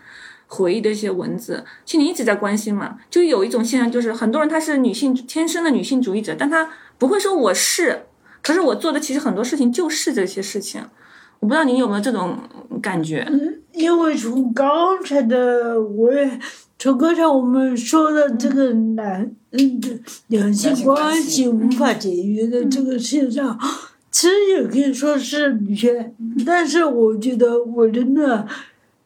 [0.53, 8.07] 回忆的一些文字，其实你一直在关心嘛，就有一种现象，就是很多人他是女性天生的女性主义者，但他不会说我是，
[8.43, 10.83] 可是我做的其实很多事情就是这些事情，
[11.41, 12.39] 我不知道您有没有这种
[12.81, 13.27] 感觉？
[13.73, 16.39] 因为从刚才的我也
[16.79, 19.89] 从刚才我们说的这个男嗯的
[20.29, 23.59] 两性关系无法解决的这个现象，
[24.11, 28.47] 其实也可以说是女权，但是我觉得我真的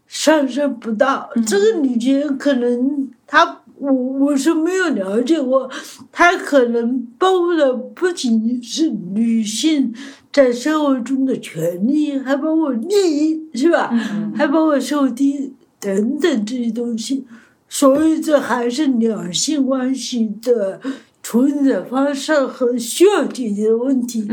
[0.07, 1.31] 上升不到。
[1.47, 5.70] 这个女权，可能她我我是没有了解过，
[6.11, 9.92] 她可能包括的不仅是女性
[10.33, 13.88] 在社会中的权利，还包括利益，是吧？
[14.35, 17.25] 还包括受低等等这些东西，
[17.68, 20.81] 所以这还是两性关系的
[21.23, 24.27] 处理的方式和需要解决的问题。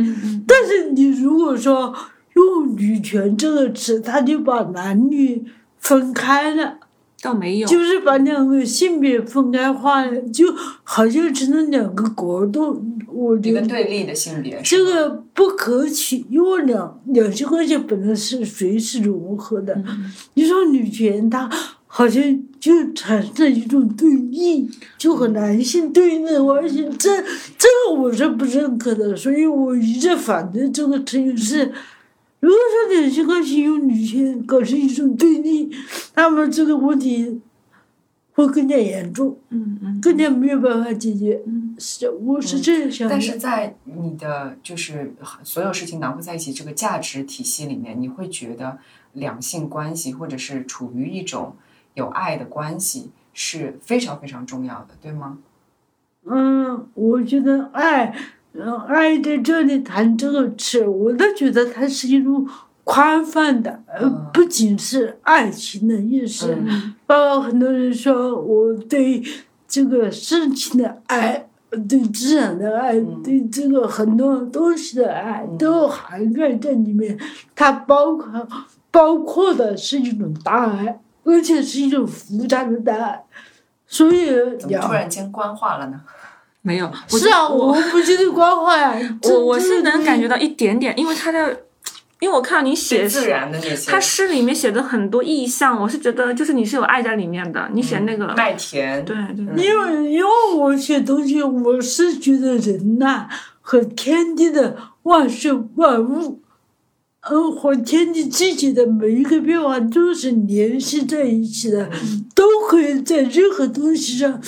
[0.47, 1.93] 但是你如果说
[2.35, 5.43] 用“女权”这个词，它就把男女
[5.77, 6.77] 分开了，
[7.21, 10.45] 倒没有，就是把两个性别分开化了，就
[10.83, 12.83] 好像成了两个国度。
[13.07, 19.83] 我觉得对立的性别，这个不可取，因为两两性关系本来是随时融合的。
[20.33, 21.47] 你说女权，它
[21.85, 22.23] 好像
[22.59, 27.21] 就产生了一种对立，就和男性对立的关系，这
[27.57, 31.71] 这个我是不认可的，所以我一直反对这个成语是。
[32.41, 35.71] 如果说两性关系用女性搞成一种对立，
[36.15, 37.39] 那么这个问题
[38.33, 41.41] 会更加严重，嗯嗯更加没有办法解决。
[41.45, 43.13] 嗯是，我是这样想的。
[43.13, 48.79] 但是在你的就是所有事情囊括在一起这个价值体系里面，你会觉得
[49.13, 51.55] 两性关系或者是处于一种
[51.93, 55.37] 有爱的关系是非常非常重要的，对吗？
[56.25, 58.15] 嗯，我觉得爱，嗯，
[58.87, 62.47] 爱在这里谈这个词，我都觉得它是一种
[62.83, 66.93] 宽泛的，呃嗯，不仅是爱情的意思，嗯。
[67.05, 69.23] 包括很多人说我对
[69.67, 71.47] 这个事情的爱，
[71.87, 73.21] 对自然的爱，嗯。
[73.23, 75.57] 对这个很多东西的爱嗯。
[75.57, 77.17] 都涵盖在里面，
[77.55, 78.47] 它包括
[78.91, 83.23] 包括的是一种大爱，而且是一种复杂的大爱，
[83.87, 84.27] 所以
[84.59, 86.01] 怎么突然间官话了呢？
[86.63, 90.27] 没有，我是啊，我我不觉得光坏啊， 我我是能感觉。
[90.27, 91.63] 到一点点，因为他的，
[92.19, 97.67] 因为我看到你写自然的那些，他诗里面写的很多意象，我是觉得就是你是有爱在里面的。
[97.73, 103.27] 你写那个，麦田，对对，因为因为我写东西，我是觉得人呐、
[103.59, 106.39] 和天地的万事万物，
[107.29, 111.89] 嗯，和天地自己的每一个变化都是联系在一起的，
[112.33, 114.39] 都可以在任何东西上，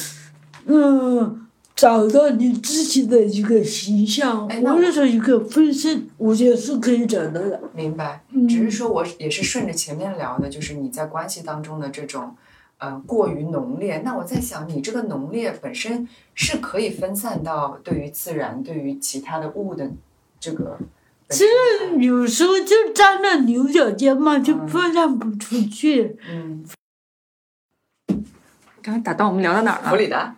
[0.67, 1.42] 嗯，
[1.75, 7.59] 找到你自己的一个形象，哎那我或者说一个分身，我觉得是可以找到的。
[7.73, 12.35] 明白，嗯只是说我也是顺着前面聊的，就是你在关系当中的这种，
[12.77, 14.03] 呃，过于浓烈。
[14.05, 19.89] 那我在想，你这个浓烈本身是可以分散到对于自然、对于其他的物的
[20.39, 20.77] 这个
[21.27, 21.43] 本其。
[21.43, 26.17] 实有时候就沾了牛角尖嘛，就嗯分散不出去。
[26.29, 26.63] 嗯，
[28.81, 29.89] 刚刚打断我们聊到哪儿了？
[29.89, 30.35] 弗里达，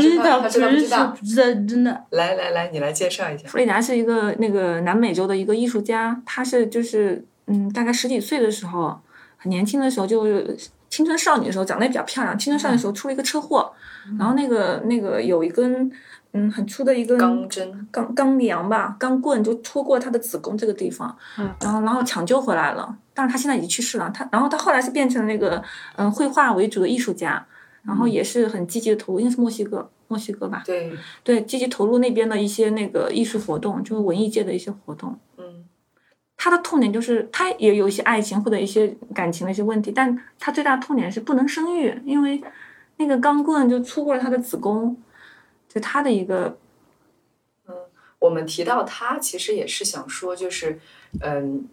[0.00, 1.06] 弗里达他知道不知道？
[1.06, 2.04] 不知道，真的。
[2.10, 3.48] 来来来，你来介绍一下。
[3.48, 8.98] 弗里达是一个那个南美洲的一个艺术家，他是就是嗯，大概十几岁的时候，
[9.36, 10.56] 很年轻的时候，就是
[10.90, 12.38] 青春少女的时候，长得也比较漂亮。
[12.38, 13.72] 青春少女的时候出了一个车祸，
[14.18, 15.90] 然后那个那个有一根
[16.32, 24.10] 嗯很粗的一根钢针，钢钢梁吧，钢棍就戳过她的子宫这个地方，嗯然后然后抢救回来了，但是她现在已经去世了。
[24.14, 25.62] 她然后她后来是变成那个
[25.96, 27.44] 嗯绘画为主的艺术家，
[27.86, 35.18] 然后也是很积极的投入，应该是墨西哥墨西哥吧，对，对，积极投入那边的一些那个艺术活动，就是文艺界的一些活动。
[35.36, 35.64] 嗯。
[36.36, 42.42] 他的痛点就是他也有一些爱情或者一些感情的一些问题，但他最大的痛点是不能生育，因为
[42.96, 44.96] 那个钢棍就粗过了他的子宫，
[45.68, 46.58] 就他的一个
[47.66, 47.74] 嗯
[48.18, 50.78] 我们提到他，其实也是想说，就是，
[51.20, 51.66] 嗯，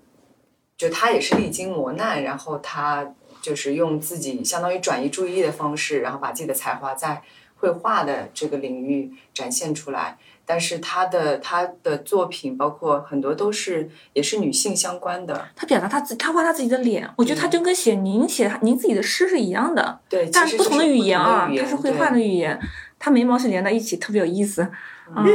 [0.77, 7.21] 就他也是历经磨难，然后他就是用自己相当于转移注意力的方式，然后把自己的才华在
[7.57, 10.17] 绘画的这个领域展现出来。
[10.43, 22.59] 但是他的他的作品，包括很多都是也是女性相关的，他表达他自他画他自己的脸，我觉得他就跟写您写您自己的诗是一样的，对，但是不同的语言啊，他是绘画的语言，
[22.99, 24.69] 他眉毛是连在一起，特别有意思。
[25.15, 25.25] 嗯，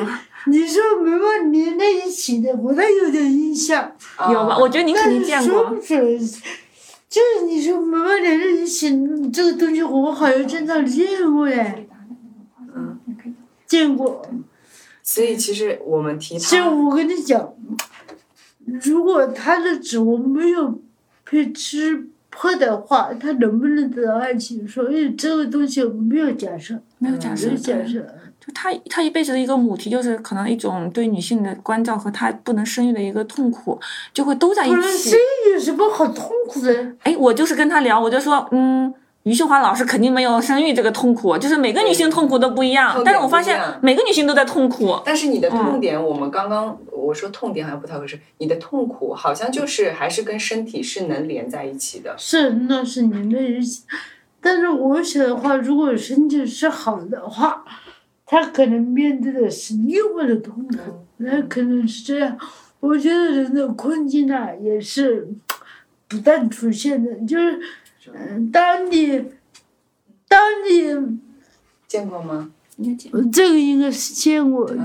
[0.47, 3.91] 你说眉毛连在一起的，我倒有点印象。
[4.31, 4.55] 有吧？
[4.55, 5.77] 啊我觉得您肯定见过说不。
[5.77, 6.21] 准，
[7.09, 8.91] 就是你说眉毛连着你写
[9.33, 11.87] 这个东西，我好像真的见过哎，
[12.75, 12.99] 嗯，
[13.67, 14.27] 见过。
[15.03, 17.55] 所以其实我们提其实，我跟你讲，
[18.83, 20.83] 如果他的指纹没有
[21.31, 24.67] 被吃破的话，他能不能得到爱情？
[24.67, 28.07] 所以这个东西没有假设，没有假设没有，假对设。
[28.47, 33.79] 就他他一辈子的一个母题，就是可能一种对女性的关照和她不能生育的一个痛苦，
[34.15, 35.19] 就会都在一不能起生。
[35.19, 36.93] 育有什么好痛苦的？
[37.03, 38.95] 哎，我就是跟他聊，我就说，嗯，
[39.25, 44.97] 余秀华老师肯定没有生育这个痛苦，就是每个女性痛苦都不一样痛，但是我发现每个女性都在痛苦。
[45.05, 52.15] 但是你的嗯痛点，我们刚刚我说痛点好像不太合适，你的痛苦好像就是还是跟身体是能连在一起的。
[52.17, 53.83] 是，那是你的一起。
[54.41, 57.65] 但是我想的话，如果身体是好的话，
[58.27, 62.37] 他可能面对的是另外的痛苦，那可能是这样。
[62.81, 65.27] 我觉得人的困境啊，也是
[66.09, 67.61] 不断出现的，就是，
[68.13, 69.25] 嗯，当你，
[70.29, 71.19] 当你，
[71.89, 72.51] 见过吗？
[72.77, 74.77] 你也见这个应该是见过的，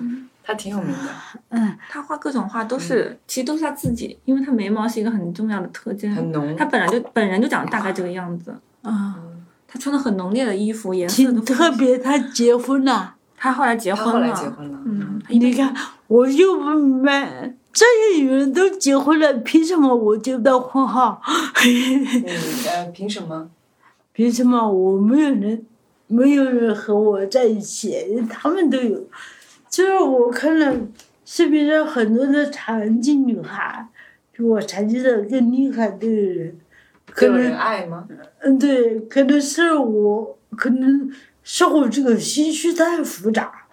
[0.00, 1.08] 嗯，他挺有名的。
[1.48, 6.54] 嗯，他画各种画都是，其实都是他自己，因为他眉毛是一个很重要的特征，很浓。
[6.56, 9.16] 他本来就本人就长得大概这个样子，啊，
[9.70, 11.98] 他穿的很浓烈的衣服，颜色都特别。
[11.98, 13.16] 他结婚了。
[13.36, 14.78] 他后来结婚了，他后来结婚了。
[14.84, 15.72] 嗯，你看，
[16.08, 21.20] 我就不明白，这些女人都结婚了，凭什么我结不到婚哈？
[21.64, 22.26] 你
[22.66, 23.48] 呃，凭什么？
[24.12, 25.64] 凭什么我没有人，
[26.08, 27.94] 没有人和我在一起？
[28.28, 29.06] 他们都有，
[29.70, 30.74] 就是我看了
[31.24, 33.86] 视频上很多的残疾女孩，
[34.32, 36.58] 比我残疾的更厉害的人，
[37.12, 38.08] 可能爱吗？
[38.40, 41.10] 嗯对，可能是我，可能
[41.42, 43.66] 是我这个心绪太复杂，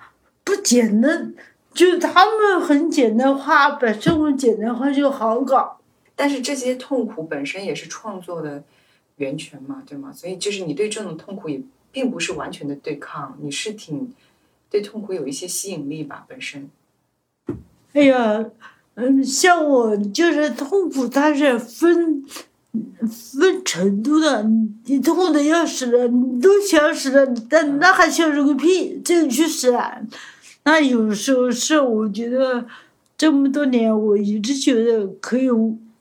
[0.44, 1.34] 不简单。
[1.74, 5.80] 就他们很简单化，把生活简单化就好搞。
[6.16, 8.64] 但是这些痛苦本身也是创作的
[9.18, 10.14] 源泉嘛，对吗？
[10.14, 11.62] 所以就是你对这种痛苦也
[11.92, 14.14] 并不是完全的对抗，你是挺
[14.70, 16.70] 对痛苦有一些吸引力吧，本身。
[17.92, 18.46] 哎呀，
[18.94, 22.24] 嗯，像我就是痛苦，它是分
[23.02, 24.44] 分程度的。
[24.44, 30.00] 你你痛的要死了，你都想死了，但那还想死个屁，这个去死啊！
[30.64, 32.66] 那有时候是我觉得
[33.18, 35.48] 这么多年，我一直觉得可以，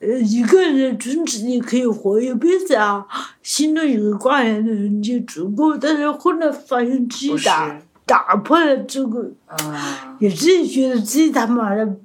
[0.01, 3.07] 呃，一个人纯自己可以活一辈子啊，
[3.43, 5.77] 心中有个挂念的人就足够。
[5.77, 9.31] 但是后来发现自己打打破了这个。
[9.47, 11.97] 啊，也自己觉得自己他妈的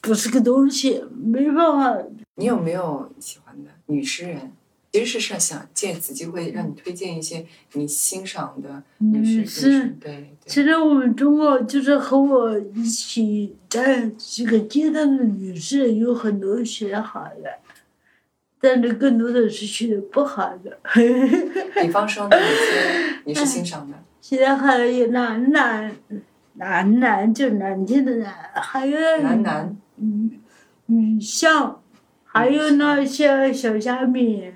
[0.00, 1.98] 不是个东西，没办法。
[2.36, 3.10] 你有没有
[3.86, 4.52] 女诗人？
[4.92, 9.30] 其实是想借此机会让你推荐一些你欣赏的女诗。
[9.38, 17.58] 女诗诗对对，其实我们中国就是和我一起在这个阶段的女士有很多学得好的，
[18.60, 20.78] 但是更多的是学得不好的。
[21.80, 23.96] 比方说哪些 你是欣赏的？
[24.20, 25.96] 现在还有男男
[26.56, 30.38] 男男就南京的男，还有男男女
[30.84, 31.81] 女相，
[32.32, 34.50] 还有那些小虾米，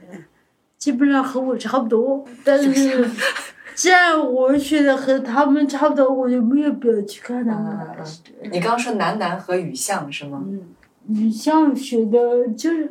[0.79, 2.25] 基本上和我差不多。
[2.43, 3.07] 但是，
[3.75, 7.97] 既然我选的和他们差不多，我就没有必要去看他们嗯了。
[8.43, 10.43] 嗯你刚刚说男男和雨巷是吗？
[10.47, 10.61] 嗯，
[11.09, 12.91] 女相学的就是，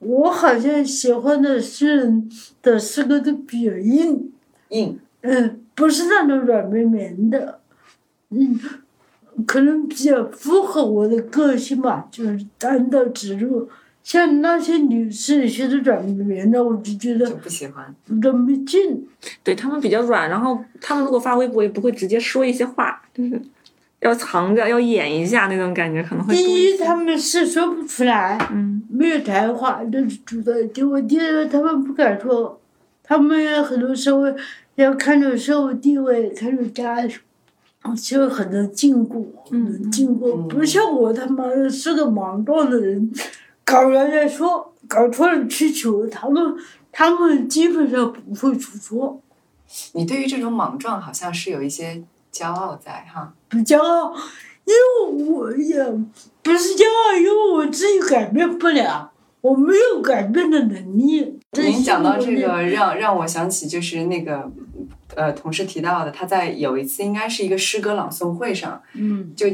[0.00, 4.30] 我好像喜欢的诗人的诗歌都比较硬，
[4.68, 7.60] 硬，嗯，不是那种软绵绵的，
[8.28, 8.60] 嗯，
[9.46, 13.66] 可能比较符合我的个性吧，就是单刀直入。
[14.08, 17.94] 像那些女士其实软绵绵的，我就觉就得不喜欢。
[18.06, 19.06] 有点没劲。
[19.44, 23.38] 对他们比较软，然后他们如果发微博也不会直接说一些话，就 是
[24.00, 30.66] 要藏着要演一下那种感觉，可能会第一，些他们是说不出来，嗯没有才华，就是主的。
[30.68, 32.58] 结果第二，他们不敢说，
[33.02, 34.22] 他们很多时候
[34.76, 37.20] 要看重社会地位，看重家属，
[37.94, 40.34] 就有很多禁锢，很多禁锢。
[40.34, 43.12] 嗯不像我他妈的是个莽撞的人，
[43.68, 46.56] 搞了再说，搞错了吃球他们，
[46.90, 49.20] 他们基本上不会出错，
[49.92, 52.02] 你对于这种莽撞好像是有一些
[52.32, 53.34] 骄傲在哈。
[53.50, 54.14] 不骄傲，
[54.64, 55.84] 因为我也
[56.42, 59.12] 不是骄傲，因为我自己改变不了。
[59.42, 61.38] 我没有改变的能力。
[61.52, 64.50] 您讲到这个，让让我想起就是那个
[65.14, 69.46] 呃，同事提到的，他在有一次应该是一个诗歌朗诵会上，嗯，就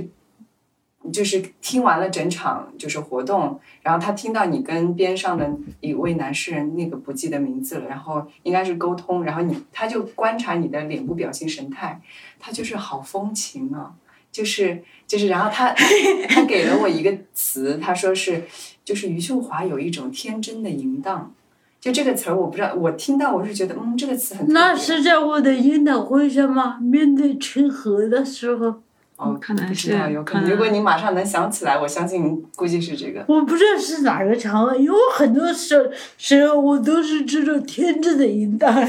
[1.13, 5.51] 就是听完了整场就是活动，然后他听到你跟边上的
[5.81, 12.01] 一位男诗人那个不记得名字了，然后应该是沟通，然后你他就观察你的脸部表情神态，
[12.39, 13.93] 他就是好风情啊，
[14.33, 15.75] 就是就是，然后他
[16.29, 18.45] 他给了我一个词，他说是
[18.85, 21.33] 就是余秀华有一种天真的淫荡。
[21.81, 26.79] 就这个词儿，我不知道，我听到我是觉得，嗯，这个词很那是在我的研讨会上吗？
[26.81, 28.77] 面对陈和的时候，
[29.17, 30.51] 哦，可能是有可能。
[30.51, 33.25] 如果你马上能想起来，我相信您估计是这个。
[33.29, 38.75] 我不知道是哪个场合，因为很多时时候我都是这种天真的淫荡。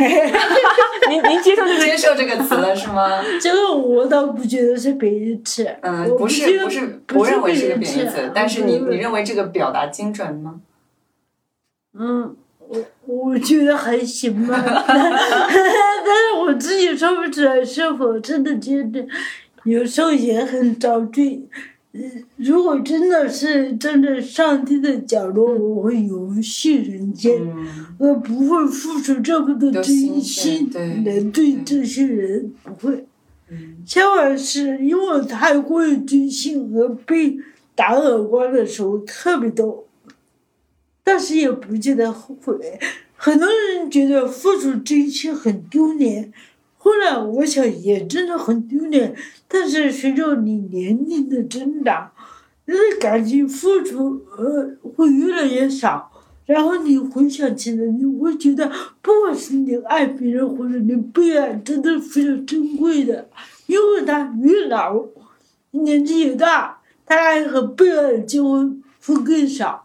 [1.07, 3.21] 您您接受这个接受这个词了是吗？
[3.39, 10.55] 这个我倒不觉得是贬义词，嗯，不是不是不不认为是个贬贬义词，但是你你认为这个表达精准吗？
[11.97, 19.07] 嗯，我我觉得还行吧， 但是我自己说不出来是否真的觉得，
[19.65, 21.41] 有时候也很遭罪。
[21.91, 25.45] 嗯，如果真的是站在上帝的角度，
[25.75, 33.05] 我会游戏人间，嗯，而不会付出这么多真心来对对这些人，不会。
[33.49, 37.37] 嗯相反是因为太过于真心而被
[37.75, 39.87] 打耳光的时候特别多，
[41.03, 42.79] 但是也不觉得后悔。
[43.15, 46.33] 很多人觉得付出真心很丢脸，
[46.85, 49.15] 后来我想也真的很丢脸。
[49.47, 52.11] 但是随着你年龄的增长，
[52.67, 56.11] 你的感情付出呃会越来越少。
[56.45, 58.71] 然后你回想起来，你会觉得，
[59.01, 63.27] 不管是你爱别人或者你被爱，真的非常珍贵的，
[63.65, 65.05] 因为他越老，
[65.71, 68.47] 年纪越大，他爱和被爱的机会
[69.03, 69.84] 会更少，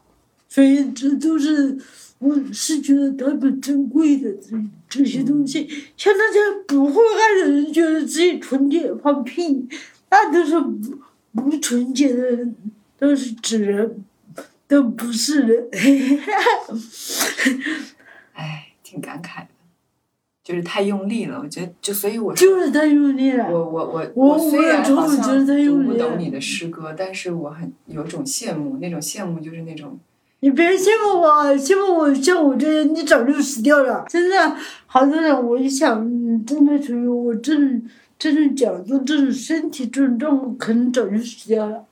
[0.51, 1.79] 所以这都是
[2.19, 4.55] 我是觉得特别珍贵的这
[4.87, 5.67] 这些东西。
[5.97, 9.67] 像那些不会爱的人，觉得自己纯洁放屁，
[10.11, 10.99] 那都是不
[11.33, 12.55] 不纯洁的人，
[12.99, 14.05] 都是纸人。
[14.71, 15.67] 都不是人，
[18.35, 19.49] 哎，挺感慨的，
[20.45, 21.41] 就是太用力了。
[21.43, 23.51] 我觉得，就所以我说，就是太用力了。
[23.51, 29.99] 我我我我虽然好像读不懂你的诗歌，但是我很有种羡慕，那种羡慕就是那种
[30.43, 34.05] 你别羡慕我，羡慕我像我这样，你早就死掉了。
[34.09, 37.83] 真的，好多人，我一想，嗯真的属于我这种
[38.19, 41.85] 这种角度、这种身体、这种状况，可能早就死掉了。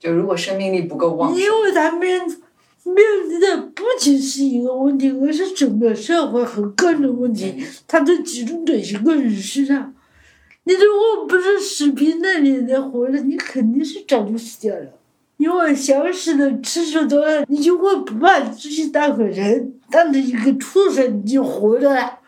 [0.00, 2.20] 就如果生命力不够旺盛，因为咱面
[2.84, 2.96] 面
[3.28, 9.94] 对的不仅是一个问题，而是整个社会和个人问题，它都集中在一个人身上。
[10.64, 14.86] 你如果不是死皮赖脸的活着，你肯定是早就死掉了。
[15.42, 22.20] 因为消失的次数多了，你就会不把自己当个人，当成一个畜生，你就活着了。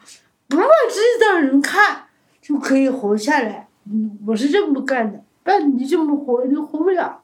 [0.48, 2.06] 不把自己当人看，
[2.42, 3.68] 就可以活下来。
[3.88, 7.20] 嗯，我是这么干的，不然你这么活，你活不了。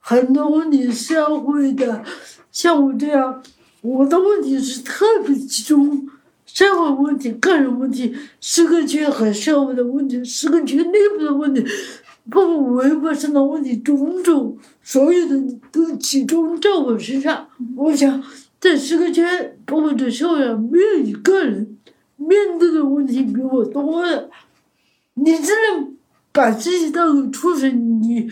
[0.00, 2.02] 很多问题社会的，
[2.50, 3.40] 像我这样，
[3.82, 6.08] 我的问题是特别集中，
[6.44, 11.64] 社会问题、个人问题、诗歌圈和社会的问题、诗歌圈内部的问题，
[12.28, 17.48] 包括微博上的问题，种种，所有的都集中在我身上。
[17.76, 18.22] 我想，
[18.60, 21.78] 在诗歌圈，包括在社会上，没有一个人
[22.16, 24.30] 面对的问题比我多的。
[25.14, 25.96] 你只能
[26.32, 28.30] 把自己当成畜生，你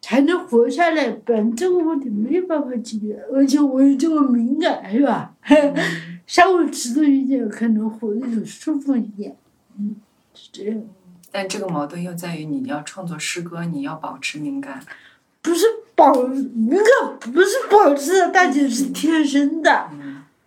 [0.00, 3.22] 才能活下来，不然这个问题没有办法解决。
[3.32, 5.34] 而且我又这么敏感，是吧？
[6.26, 9.36] 稍微迟钝一点，可能活得就舒服一点。
[9.78, 9.96] 嗯，
[10.34, 10.82] 是这样。
[11.32, 14.80] 但这个矛盾又在于，你要创作诗歌，你要保持敏感。
[15.40, 15.66] 不是
[15.96, 19.88] 保敏感，不是保持的，大姐是天生的。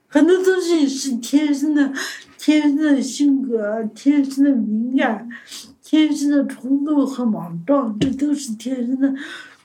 [0.08, 1.92] 很多东西是天生的，
[2.38, 5.28] 天生的性格，天生的敏感，
[5.84, 9.14] 天生的冲动和莽撞，这都是天生的。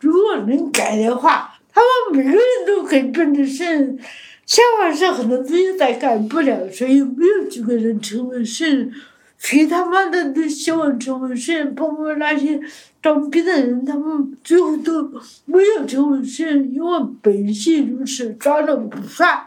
[0.01, 3.99] 如果能改的话，他们每个人都可以变成圣人。
[4.47, 8.93] 相反是很多东西他改不了，所以没有几个人成为圣人。
[9.41, 12.61] 谁他妈的都希望成为圣人，包括那些
[13.01, 15.11] 装逼的人，他们最后都
[15.47, 19.47] 没有成为圣人，因为本性如此，装了不算。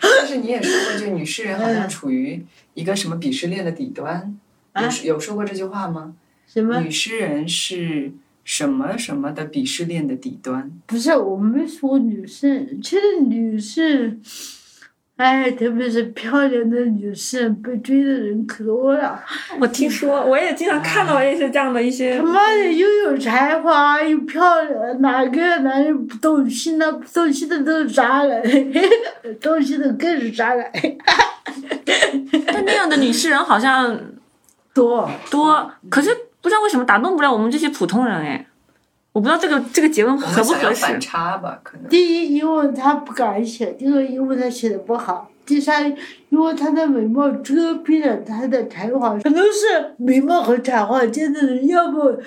[0.00, 2.42] 但是你也说过，就女诗人好像处于
[2.74, 4.38] 一个什么鄙视链的底端，
[4.76, 6.14] 有有说过这句话吗？
[6.46, 6.80] 什么？
[6.80, 8.12] 女诗人是
[8.44, 10.70] 什么什么的鄙视链的底端？
[10.86, 14.20] 不是，我没说女士，其实女士。
[15.16, 19.22] 哎，特别是漂亮的女士，被追的人可多了。
[19.60, 22.18] 我听说，我也经常看到一些这样的一些。
[22.18, 26.90] 他妈的，又有才华又漂亮，哪个男人不动心呢？
[26.90, 28.42] 不动心的都是渣男，
[29.40, 30.68] 动心的更是渣男。
[32.46, 33.96] 但那样的女诗人好像
[34.74, 36.10] 多多，可是
[36.40, 38.44] 不知道为什么打动不了我们这些普通人哎。
[39.14, 40.82] 我不知道这个这个结论合不合适。
[40.82, 41.88] 反差吧，可能。
[41.88, 45.96] 第一，因为他不敢写；第二，因为他写的不好；第三，
[46.30, 49.16] 因为他的美貌遮蔽了他的才华。
[49.20, 52.18] 可能是美貌和才华兼的人，要不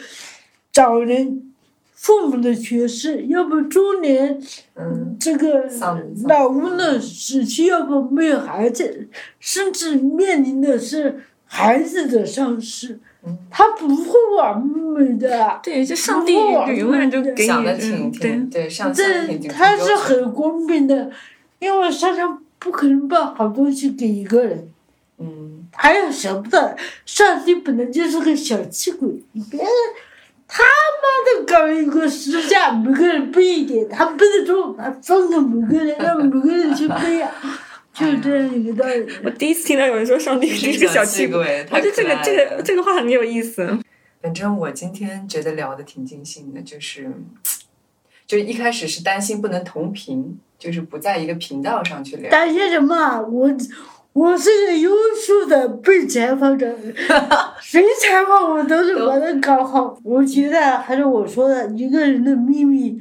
[0.71, 1.41] 早年
[1.93, 4.41] 父母的去世，要不中年
[4.75, 5.69] 嗯这个
[6.23, 9.09] 老翁的死去，要不没有孩子，
[9.41, 13.01] 甚至面临的是孩子的丧失。
[13.49, 17.37] 他不会完美的，对，就上帝永远就给你，
[18.19, 21.09] 对对，这他是很公平的，
[21.59, 22.25] 因为上天
[22.59, 24.67] 不可能把好东西给一个人，
[25.19, 26.75] 嗯，他也舍不得，
[27.05, 29.09] 上帝本来就是个小气鬼，
[29.49, 29.63] 别
[30.47, 37.31] 他妈的搞一个私家，每个人背一点，他背得住，他分给每个人，让每个人去背啊。
[37.97, 39.05] 就这样一个道理。
[39.25, 43.77] 我第一次听到有人说上帝是个小气鬼，我觉得这个这个这个话很有意思。
[44.21, 47.11] 反正我今天觉得聊的挺尽兴的，就是，
[48.25, 52.29] 就一开始是担心不能同频，就是不在一个频道上去聊。
[52.29, 53.21] 担心什么？
[53.21, 53.49] 我
[54.13, 56.75] 我是个优秀的被采访者，
[57.61, 59.97] 谁采访我都是把它搞好。
[60.03, 62.99] 我觉得还是我说的，一个人的秘密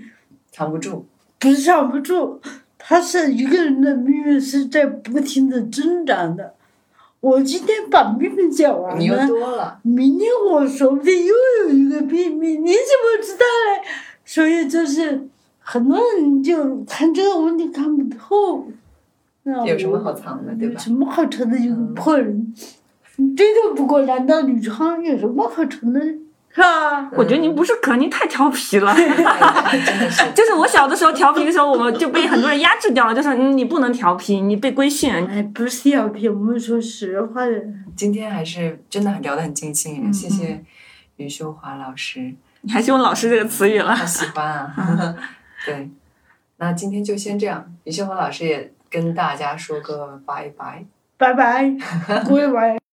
[0.53, 1.07] 藏不住，
[1.39, 2.41] 不是藏不住。
[2.89, 6.55] 他是一个人的命运是在不停的增长的。
[7.19, 11.35] 我今天把秘密讲完了，明天我说不定又
[11.65, 13.89] 有一个秘密，你怎么知道嘞？
[14.25, 15.27] 所以就是
[15.59, 18.69] 很多人就看这个问题看不透。
[19.43, 20.75] 有什么好藏的，对吧？
[20.75, 21.59] 有什么好藏的？
[21.59, 22.55] 有个破人，
[23.37, 26.01] 最多不过男盗女娼，有什么好藏的？
[26.57, 27.11] 是吧？
[27.13, 28.95] 我觉得您不是可，您太调皮了。
[28.97, 33.15] 真的是就是我小的时候调皮的时候，我们就被很多人压制掉了。
[33.15, 35.13] 就是你不能调皮，你被规训。
[35.13, 37.63] 哎，不是调皮，我们说实话的。
[37.95, 40.65] 今天还是真的聊得很尽兴，谢谢
[41.17, 42.35] 余秀华老师。
[42.63, 43.95] 你还用“老师”这个词语了？
[43.95, 45.15] 好喜欢啊！
[45.67, 45.91] 对，
[46.57, 47.71] 那今天就先这样。
[47.85, 50.85] 余秀华老师也跟大家说个拜拜，
[51.19, 51.77] 拜拜，
[52.09, 52.86] 拜拜。